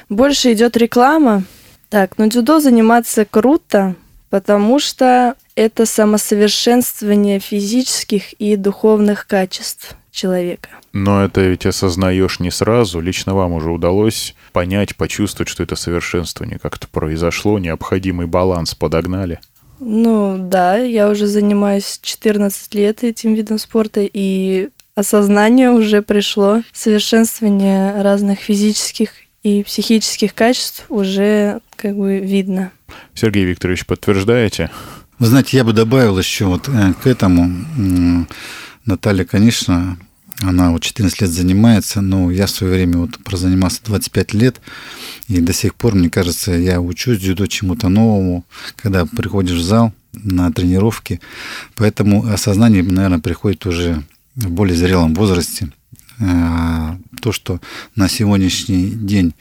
Больше 0.09 0.53
идет 0.53 0.77
реклама. 0.77 1.43
Так, 1.89 2.17
но 2.17 2.27
дзюдо 2.27 2.59
заниматься 2.59 3.25
круто, 3.25 3.95
потому 4.33 4.79
что 4.79 5.35
это 5.53 5.85
самосовершенствование 5.85 7.37
физических 7.37 8.33
и 8.33 8.55
духовных 8.55 9.27
качеств 9.27 9.95
человека. 10.09 10.69
Но 10.91 11.23
это 11.23 11.41
ведь 11.41 11.67
осознаешь 11.67 12.39
не 12.39 12.49
сразу. 12.49 12.99
Лично 12.99 13.35
вам 13.35 13.53
уже 13.53 13.69
удалось 13.69 14.33
понять, 14.51 14.95
почувствовать, 14.95 15.49
что 15.49 15.61
это 15.61 15.75
совершенствование 15.75 16.57
как-то 16.57 16.87
произошло, 16.87 17.59
необходимый 17.59 18.25
баланс 18.25 18.73
подогнали. 18.73 19.39
Ну 19.79 20.37
да, 20.39 20.77
я 20.77 21.11
уже 21.11 21.27
занимаюсь 21.27 21.99
14 22.01 22.73
лет 22.73 23.03
этим 23.03 23.35
видом 23.35 23.59
спорта, 23.59 24.01
и 24.01 24.69
осознание 24.95 25.69
уже 25.69 26.01
пришло. 26.01 26.63
Совершенствование 26.71 28.01
разных 28.01 28.39
физических 28.39 29.11
и 29.43 29.63
психических 29.63 30.33
качеств 30.33 30.85
уже 30.89 31.59
как 31.75 31.95
бы 31.95 32.19
видно. 32.19 32.71
Сергей 33.13 33.43
Викторович, 33.45 33.85
подтверждаете? 33.85 34.71
Вы 35.19 35.27
знаете, 35.27 35.57
я 35.57 35.63
бы 35.63 35.73
добавил 35.73 36.17
еще 36.17 36.45
вот 36.45 36.67
э, 36.69 36.93
к 37.01 37.07
этому. 37.07 38.25
Наталья, 38.85 39.25
конечно, 39.25 39.97
она 40.41 40.71
вот 40.71 40.81
14 40.81 41.21
лет 41.21 41.29
занимается, 41.29 42.01
но 42.01 42.31
я 42.31 42.47
в 42.47 42.51
свое 42.51 42.73
время 42.73 42.97
вот 42.97 43.17
прозанимался 43.23 43.81
25 43.85 44.33
лет, 44.33 44.61
и 45.27 45.39
до 45.39 45.53
сих 45.53 45.75
пор, 45.75 45.95
мне 45.95 46.09
кажется, 46.09 46.51
я 46.51 46.81
учусь 46.81 47.19
дзюдо 47.19 47.47
чему-то 47.47 47.89
новому, 47.89 48.45
когда 48.75 49.05
приходишь 49.05 49.57
в 49.57 49.63
зал 49.63 49.93
на 50.11 50.51
тренировки, 50.51 51.21
поэтому 51.75 52.27
осознание, 52.27 52.83
наверное, 52.83 53.19
приходит 53.19 53.65
уже 53.65 54.03
в 54.35 54.49
более 54.49 54.75
зрелом 54.75 55.13
возрасте. 55.13 55.69
Э, 56.23 56.95
то, 57.21 57.31
что 57.31 57.59
на 57.95 58.09
сегодняшний 58.09 58.89
день 58.89 59.33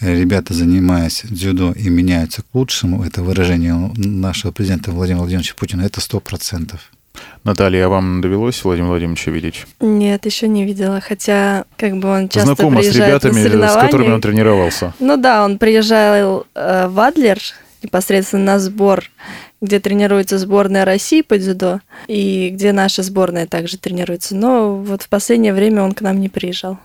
ребята, 0.00 0.54
занимаясь 0.54 1.22
дзюдо 1.24 1.72
и 1.72 1.88
меняются 1.88 2.42
к 2.42 2.46
лучшему, 2.52 3.04
это 3.04 3.22
выражение 3.22 3.74
нашего 3.96 4.52
президента 4.52 4.90
Владимира 4.90 5.20
Владимировича 5.20 5.54
Путина, 5.56 5.82
это 5.82 6.00
сто 6.00 6.20
процентов. 6.20 6.90
Наталья, 7.44 7.86
а 7.86 7.88
вам 7.88 8.20
довелось 8.20 8.62
Владимира 8.62 8.90
Владимировича 8.90 9.30
видеть? 9.30 9.66
Нет, 9.80 10.26
еще 10.26 10.48
не 10.48 10.64
видела, 10.64 11.00
хотя 11.00 11.64
как 11.76 11.96
бы 11.98 12.08
он 12.08 12.28
часто 12.28 12.54
Знакома 12.54 12.82
с 12.82 12.94
ребятами, 12.94 13.48
с 13.48 13.74
которыми 13.74 14.12
он 14.12 14.20
тренировался? 14.20 14.94
Ну 15.00 15.16
да, 15.16 15.44
он 15.44 15.58
приезжал 15.58 16.46
э, 16.54 16.88
в 16.88 17.00
Адлер 17.00 17.38
непосредственно 17.82 18.44
на 18.44 18.58
сбор, 18.58 19.04
где 19.60 19.80
тренируется 19.80 20.38
сборная 20.38 20.84
России 20.84 21.22
по 21.22 21.38
дзюдо, 21.38 21.80
и 22.06 22.50
где 22.50 22.72
наша 22.72 23.02
сборная 23.02 23.46
также 23.46 23.78
тренируется. 23.78 24.36
Но 24.36 24.76
вот 24.76 25.02
в 25.02 25.08
последнее 25.08 25.52
время 25.52 25.82
он 25.82 25.92
к 25.92 26.00
нам 26.00 26.20
не 26.20 26.28
приезжал. 26.28 26.78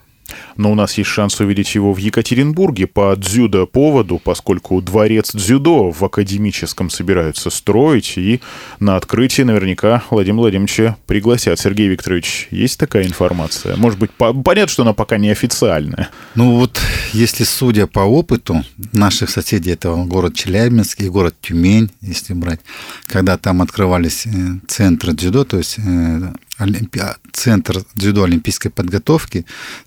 Но 0.56 0.72
у 0.72 0.76
нас 0.76 0.98
есть 0.98 1.10
шанс 1.10 1.40
увидеть 1.40 1.76
его 1.76 1.94
в 1.94 1.98
Екатеринбурге 1.98 2.88
по 2.88 3.16
дзюдо-поводу, 3.16 4.20
поскольку 4.24 4.82
дворец 4.82 5.36
дзюдо 5.36 5.92
в 5.92 6.04
академическом 6.04 6.90
собираются 6.90 7.50
строить, 7.50 8.18
и 8.18 8.40
на 8.80 8.96
открытие 8.96 9.46
наверняка 9.46 10.04
Владимира 10.10 10.42
Владимировича 10.44 10.98
пригласят. 11.08 11.60
Сергей 11.60 11.88
Викторович, 11.88 12.48
есть 12.52 12.80
такая 12.80 13.06
информация? 13.06 13.76
Может 13.76 14.00
быть, 14.00 14.12
по... 14.12 14.34
понятно, 14.34 14.72
что 14.72 14.84
она 14.84 14.94
пока 14.94 15.18
не 15.18 15.30
официальная. 15.30 16.10
Ну 16.36 16.56
вот, 16.56 16.80
если 17.14 17.44
судя 17.44 17.88
по 17.88 18.00
опыту 18.00 18.64
наших 18.92 19.30
соседей, 19.30 19.72
это 19.72 19.94
город 19.96 20.36
Челябинск 20.36 21.02
и 21.02 21.10
город 21.10 21.36
Тюмень, 21.42 21.92
если 22.02 22.34
брать, 22.34 22.60
когда 23.06 23.38
там 23.38 23.62
открывались 23.62 24.26
э, 24.26 24.30
центры 24.68 25.14
дзюдо, 25.14 25.46
то 25.46 25.58
есть 25.58 25.76
э, 25.78 26.34
Олимпи... 26.58 27.02
центр 27.32 27.84
дзюдо 27.96 28.24
олимпийской 28.24 28.70
подготовки, 28.70 29.46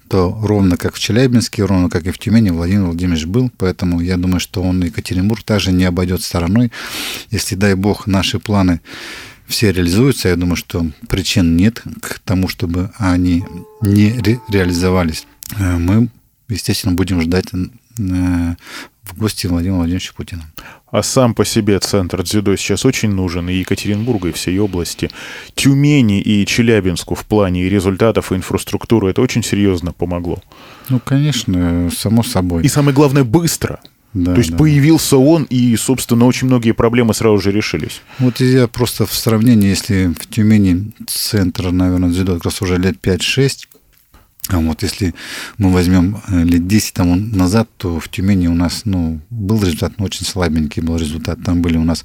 то 0.08 0.38
ровно 0.42 0.76
как 0.76 0.94
в 0.94 0.98
Челябинске, 0.98 1.64
ровно 1.64 1.88
как 1.88 2.06
и 2.06 2.10
в 2.10 2.18
Тюмени 2.18 2.50
Владимир 2.50 2.84
Владимирович 2.84 3.26
был, 3.26 3.50
поэтому 3.58 4.00
я 4.00 4.16
думаю, 4.16 4.40
что 4.40 4.62
он 4.62 4.82
Екатеринбург 4.82 5.42
также 5.42 5.72
не 5.72 5.84
обойдет 5.84 6.22
стороной. 6.22 6.70
Если, 7.30 7.56
дай 7.56 7.74
бог, 7.74 8.06
наши 8.06 8.38
планы 8.38 8.80
все 9.46 9.72
реализуются, 9.72 10.28
я 10.28 10.36
думаю, 10.36 10.56
что 10.56 10.86
причин 11.08 11.56
нет 11.56 11.82
к 12.00 12.18
тому, 12.20 12.48
чтобы 12.48 12.90
они 12.98 13.44
не 13.80 14.12
ре- 14.12 14.40
реализовались. 14.48 15.26
Э, 15.58 15.76
мы, 15.76 16.08
естественно, 16.48 16.94
будем 16.94 17.20
ждать 17.20 17.46
э, 17.52 18.54
в 19.02 19.18
гости 19.18 19.46
Владимира 19.46 19.78
Владимировича 19.78 20.12
Путина. 20.16 20.44
А 20.90 21.02
сам 21.02 21.34
по 21.34 21.44
себе 21.44 21.78
центр 21.78 22.22
дзюдо 22.22 22.56
сейчас 22.56 22.84
очень 22.84 23.10
нужен 23.10 23.48
и 23.48 23.54
Екатеринбургу, 23.54 24.28
и 24.28 24.32
всей 24.32 24.58
области. 24.58 25.10
Тюмени 25.54 26.20
и 26.20 26.46
Челябинску 26.46 27.14
в 27.14 27.24
плане 27.24 27.68
результатов 27.68 28.32
и 28.32 28.36
инфраструктуры 28.36 29.10
это 29.10 29.20
очень 29.20 29.42
серьезно 29.42 29.92
помогло. 29.92 30.42
Ну, 30.88 31.00
конечно, 31.00 31.90
само 31.90 32.22
собой. 32.22 32.62
И 32.64 32.68
самое 32.68 32.94
главное, 32.94 33.24
быстро. 33.24 33.80
Да, 34.14 34.32
То 34.32 34.38
есть 34.38 34.52
да. 34.52 34.56
появился 34.56 35.18
он, 35.18 35.42
и, 35.50 35.76
собственно, 35.76 36.24
очень 36.24 36.46
многие 36.46 36.72
проблемы 36.72 37.12
сразу 37.12 37.38
же 37.38 37.52
решились. 37.52 38.00
Вот 38.18 38.40
я 38.40 38.66
просто 38.66 39.04
в 39.04 39.12
сравнении, 39.12 39.68
если 39.68 40.14
в 40.18 40.26
Тюмени 40.26 40.92
центр, 41.06 41.70
наверное, 41.70 42.08
дзюдо 42.08 42.34
как 42.36 42.46
раз 42.46 42.62
уже 42.62 42.78
лет 42.78 42.96
5-6, 43.02 43.66
а 44.48 44.58
вот 44.58 44.82
если 44.82 45.14
мы 45.58 45.72
возьмем 45.72 46.20
э, 46.28 46.42
лет 46.44 46.66
10 46.66 46.94
тому 46.94 47.16
назад, 47.16 47.68
то 47.76 47.98
в 47.98 48.08
Тюмени 48.08 48.46
у 48.46 48.54
нас 48.54 48.82
ну, 48.84 49.20
был 49.30 49.62
результат, 49.62 49.98
но 49.98 50.04
очень 50.04 50.24
слабенький 50.24 50.82
был 50.82 50.96
результат. 50.96 51.42
Там 51.44 51.62
были 51.62 51.76
у 51.76 51.84
нас 51.84 52.04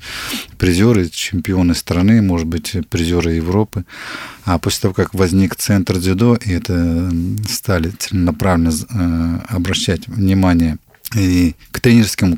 призеры, 0.58 1.10
чемпионы 1.10 1.76
страны, 1.76 2.22
может 2.22 2.48
быть, 2.48 2.76
призеры 2.90 3.34
Европы. 3.34 3.86
А 4.46 4.58
после 4.58 4.82
того, 4.82 4.94
как 4.94 5.14
возник 5.14 5.56
центр 5.56 5.98
дзюдо, 5.98 6.36
и 6.36 6.52
это 6.52 7.12
стали 7.48 7.90
целенаправленно 7.90 8.72
э, 8.72 9.56
обращать 9.56 10.08
внимание 10.08 10.78
и 11.16 11.56
к 11.72 11.80
тренерскому 11.80 12.38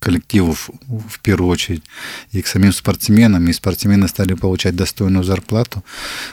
коллективу 0.00 0.52
в, 0.52 0.70
в 0.88 1.20
первую 1.20 1.50
очередь, 1.50 1.82
и 2.32 2.42
к 2.42 2.46
самим 2.46 2.72
спортсменам, 2.72 3.48
и 3.48 3.52
спортсмены 3.52 4.08
стали 4.08 4.34
получать 4.34 4.74
достойную 4.74 5.24
зарплату, 5.24 5.84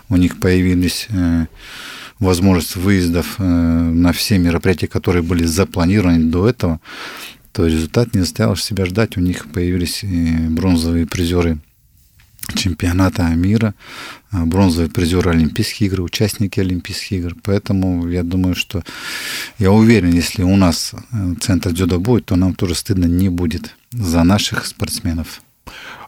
у 0.09 0.15
них 0.17 0.39
появились 0.39 1.07
э, 1.09 1.47
возможность 2.19 2.75
выездов 2.75 3.35
э, 3.37 3.43
на 3.43 4.11
все 4.11 4.37
мероприятия, 4.37 4.87
которые 4.87 5.23
были 5.23 5.45
запланированы 5.45 6.25
до 6.25 6.47
этого, 6.47 6.79
то 7.51 7.65
результат 7.65 8.13
не 8.13 8.21
заставил 8.21 8.55
себя 8.55 8.85
ждать. 8.85 9.17
У 9.17 9.21
них 9.21 9.47
появились 9.51 10.03
бронзовые 10.49 11.07
призеры 11.07 11.59
чемпионата 12.55 13.23
мира, 13.35 13.73
э, 14.31 14.43
бронзовые 14.43 14.89
призеры 14.89 15.31
Олимпийских 15.31 15.81
игр, 15.81 16.01
участники 16.01 16.59
Олимпийских 16.59 17.11
игр. 17.13 17.35
Поэтому 17.43 18.07
я 18.07 18.23
думаю, 18.23 18.55
что 18.55 18.83
я 19.59 19.71
уверен, 19.71 20.13
если 20.13 20.43
у 20.43 20.55
нас 20.55 20.93
э, 20.93 21.35
центр 21.39 21.71
дзюдо 21.71 21.99
будет, 21.99 22.25
то 22.25 22.35
нам 22.35 22.55
тоже 22.55 22.75
стыдно 22.75 23.05
не 23.05 23.29
будет 23.29 23.75
за 23.91 24.23
наших 24.23 24.65
спортсменов. 24.65 25.41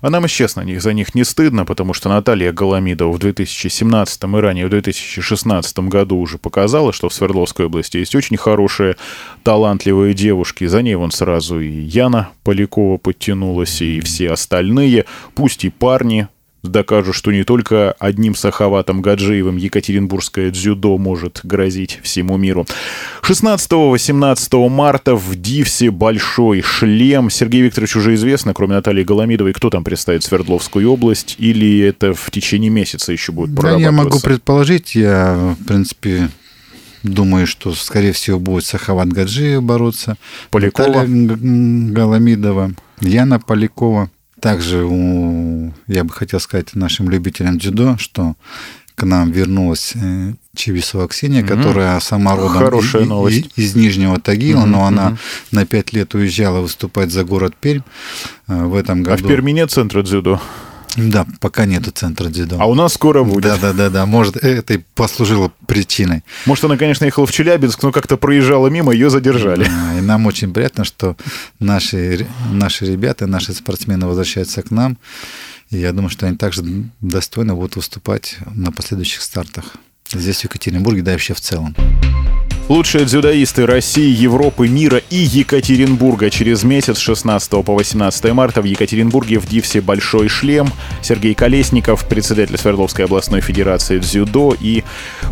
А 0.02 0.10
нам, 0.10 0.28
честно, 0.28 0.64
за 0.80 0.94
них 0.94 1.16
не 1.16 1.24
стыдно, 1.24 1.66
потому 1.66 1.94
что 1.94 2.10
Наталья 2.10 2.52
Голомидова 2.52 3.12
в 3.12 3.20
2017 3.20 4.24
и 4.24 4.28
ранее 4.28 4.68
в 4.68 4.70
2016 4.70 5.80
году 5.80 6.18
уже 6.18 6.38
показала, 6.38 6.94
что 6.94 7.10
в 7.10 7.14
Свердловской 7.14 7.66
области 7.66 7.98
есть 7.98 8.16
очень 8.16 8.38
хорошие, 8.38 8.96
талантливые 9.44 10.14
девушки. 10.14 10.66
За 10.66 10.82
ней 10.82 10.96
вон 10.96 11.12
сразу 11.12 11.60
и 11.60 11.70
Яна 11.70 12.30
Полякова 12.44 12.98
подтянулась, 12.98 13.82
и 13.82 14.00
все 14.00 14.32
остальные, 14.32 15.06
пусть 15.36 15.66
и 15.66 15.70
парни, 15.70 16.28
докажут, 16.64 17.16
что 17.16 17.32
не 17.32 17.44
только 17.44 17.94
одним 18.00 18.36
Сахаватом 18.36 19.02
Гаджиевым 19.02 19.58
Екатеринбургское 19.58 20.52
дзюдо 20.52 20.98
может 20.98 21.42
грозить 21.44 22.00
всему 22.04 22.38
миру. 22.38 22.66
16-18 23.24 24.70
марта 24.70 25.16
в 25.16 25.36
Дивсе 25.36 25.92
большой 25.92 26.62
шлем. 26.62 27.30
Сергей 27.30 27.62
Викторович 27.62 27.96
уже 27.96 28.16
известно, 28.16 28.54
кроме 28.54 28.76
Натальи 28.76 29.04
Голомидовой, 29.04 29.54
кто 29.54 29.70
там 29.70 29.84
представит 29.84 30.24
Свердловскую 30.24 30.92
область, 30.92 31.36
или 31.40 31.80
это 31.80 32.14
в 32.14 32.30
течение 32.32 32.70
месяца 32.70 33.12
еще 33.12 33.32
будет 33.32 33.54
Да, 33.54 33.78
я 33.78 33.92
могу 33.92 34.20
предположить, 34.20 34.96
я, 34.96 35.56
в 35.60 35.66
принципе, 35.66 36.30
Думаю, 37.04 37.48
что, 37.48 37.74
скорее 37.74 38.12
всего, 38.12 38.40
будет 38.40 38.66
Сахават 38.66 39.08
Гаджиев 39.08 39.64
бороться. 39.64 40.18
Полякова. 40.52 40.88
Наталья 40.88 41.38
Голомидова, 41.94 42.74
Яна 43.00 43.40
Полякова. 43.40 44.10
Также 44.42 44.84
у, 44.86 45.74
я 45.88 46.04
бы 46.04 46.12
хотел 46.12 46.40
сказать 46.40 46.76
нашим 46.76 47.10
любителям 47.10 47.58
дзюдо, 47.58 47.98
что 47.98 48.36
к 48.96 49.04
нам 49.04 49.32
вернулась 49.32 49.94
э, 49.96 50.34
Чевисова 50.56 51.08
Ксения, 51.08 51.42
mm-hmm. 51.42 51.48
которая 51.48 52.00
сама 52.02 52.36
родом 52.36 53.08
новость. 53.08 53.50
из, 53.56 53.68
из 53.72 53.76
Нижнего 53.76 54.20
Тагила, 54.20 54.64
mm-hmm. 54.64 54.66
но 54.66 54.86
она 54.86 55.10
mm-hmm. 55.12 55.18
на 55.52 55.66
пять 55.66 55.94
лет 55.94 56.14
уезжала 56.16 56.60
выступать 56.60 57.12
за 57.12 57.24
город 57.24 57.56
Пермь 57.60 57.82
э, 58.48 58.64
в 58.66 58.76
этом 58.76 59.04
году. 59.04 59.24
А 59.24 59.26
в 59.26 59.28
Перми 59.28 59.52
нет 59.52 59.72
центра 59.72 60.04
дзюдо? 60.04 60.42
Да, 60.98 61.26
пока 61.40 61.66
нету 61.66 61.92
центра 61.92 62.30
дзюдо. 62.30 62.58
А 62.60 62.66
у 62.66 62.76
нас 62.76 62.94
скоро 62.94 63.24
будет. 63.24 63.44
Да, 63.44 63.58
да, 63.58 63.74
да, 63.74 63.90
да. 63.90 64.06
Может, 64.06 64.38
это 64.38 64.74
и 64.74 64.78
послужило 64.96 65.52
причиной. 65.68 66.24
Может, 66.46 66.64
она, 66.66 66.78
конечно, 66.78 67.06
ехала 67.06 67.26
в 67.26 67.32
Челябинск, 67.32 67.82
но 67.84 67.92
как-то 67.92 68.18
проезжала 68.18 68.68
мимо, 68.68 68.92
ее 68.92 69.10
задержали. 69.10 69.66
Да, 69.66 69.98
и 69.98 70.02
нам 70.02 70.26
очень 70.26 70.54
приятно, 70.54 70.84
что 70.84 71.16
наши, 71.60 72.28
наши 72.52 72.86
ребята, 72.86 73.28
наши 73.28 73.54
спортсмены 73.54 74.08
возвращаются 74.08 74.62
к 74.62 74.72
нам. 74.72 74.98
И 75.70 75.78
я 75.78 75.94
думаю, 75.94 76.10
что 76.10 76.26
они 76.26 76.36
также 76.36 76.64
достойно 77.00 77.56
будут 77.56 77.76
выступать 77.76 78.38
на 78.56 78.72
последующих 78.72 79.22
стартах. 79.22 79.76
Здесь, 80.14 80.42
в 80.42 80.44
Екатеринбурге, 80.46 81.02
да 81.02 81.12
и 81.12 81.14
вообще 81.16 81.34
в 81.34 81.42
целом. 81.42 81.76
Лучшие 82.70 83.06
дзюдоисты 83.06 83.66
России, 83.66 84.16
Европы, 84.16 84.68
мира 84.68 85.02
и 85.10 85.16
Екатеринбурга 85.16 86.30
через 86.30 86.62
месяц 86.62 87.00
16 87.00 87.50
по 87.66 87.74
18 87.74 88.32
марта 88.32 88.62
в 88.62 88.66
Екатеринбурге 88.66 89.40
в 89.40 89.48
Дивсе 89.48 89.82
«Большой 89.82 90.28
шлем». 90.28 90.72
Сергей 91.02 91.34
Колесников, 91.34 92.08
председатель 92.08 92.60
Свердловской 92.60 93.06
областной 93.06 93.42
федерации 93.42 93.98
дзюдо 93.98 94.56
и 94.60 94.84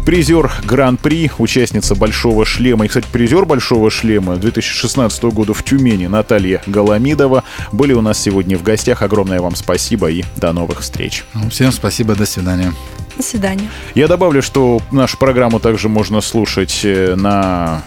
призер 0.03 0.51
Гран-при, 0.65 1.29
участница 1.37 1.93
«Большого 1.93 2.43
шлема». 2.43 2.85
И, 2.85 2.87
кстати, 2.87 3.05
призер 3.11 3.45
«Большого 3.45 3.91
шлема» 3.91 4.37
2016 4.37 5.23
года 5.25 5.53
в 5.53 5.63
Тюмени 5.63 6.07
Наталья 6.07 6.63
Голомидова 6.65 7.43
были 7.71 7.93
у 7.93 8.01
нас 8.01 8.19
сегодня 8.19 8.57
в 8.57 8.63
гостях. 8.63 9.03
Огромное 9.03 9.41
вам 9.41 9.55
спасибо 9.55 10.09
и 10.09 10.23
до 10.37 10.53
новых 10.53 10.79
встреч. 10.79 11.23
Всем 11.51 11.71
спасибо, 11.71 12.15
до 12.15 12.25
свидания. 12.25 12.73
До 13.17 13.23
свидания. 13.23 13.69
Я 13.95 14.07
добавлю, 14.07 14.43
что 14.43 14.79
нашу 14.91 15.17
программу 15.17 15.59
также 15.59 15.89
можно 15.89 16.21
слушать 16.21 16.81
э, 16.83 17.15
на 17.15 17.81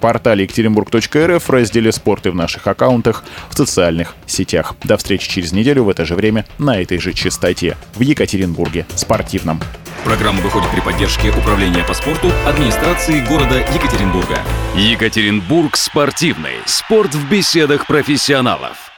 портале 0.00 0.44
екатеринбург.рф 0.44 1.48
в 1.48 1.50
разделе 1.50 1.92
«Спорт» 1.92 2.26
и 2.26 2.30
в 2.30 2.34
наших 2.34 2.66
аккаунтах 2.66 3.22
в 3.50 3.56
социальных 3.56 4.14
сетях. 4.26 4.74
До 4.82 4.96
встречи 4.96 5.28
через 5.28 5.52
неделю 5.52 5.84
в 5.84 5.90
это 5.90 6.06
же 6.06 6.14
время 6.14 6.46
на 6.58 6.80
этой 6.80 6.98
же 6.98 7.12
частоте 7.12 7.76
в 7.94 8.00
Екатеринбурге 8.00 8.86
спортивном. 8.94 9.60
Программа 10.04 10.40
выходит 10.40 10.70
при 10.70 10.80
поддержке 10.80 11.28
Управления 11.28 11.84
по 11.84 11.92
спорту 11.92 12.32
администрации 12.46 13.20
города 13.28 13.58
Екатеринбурга. 13.74 14.38
Екатеринбург 14.74 15.76
спортивный. 15.76 16.54
Спорт 16.64 17.14
в 17.14 17.28
беседах 17.28 17.86
профессионалов. 17.86 18.89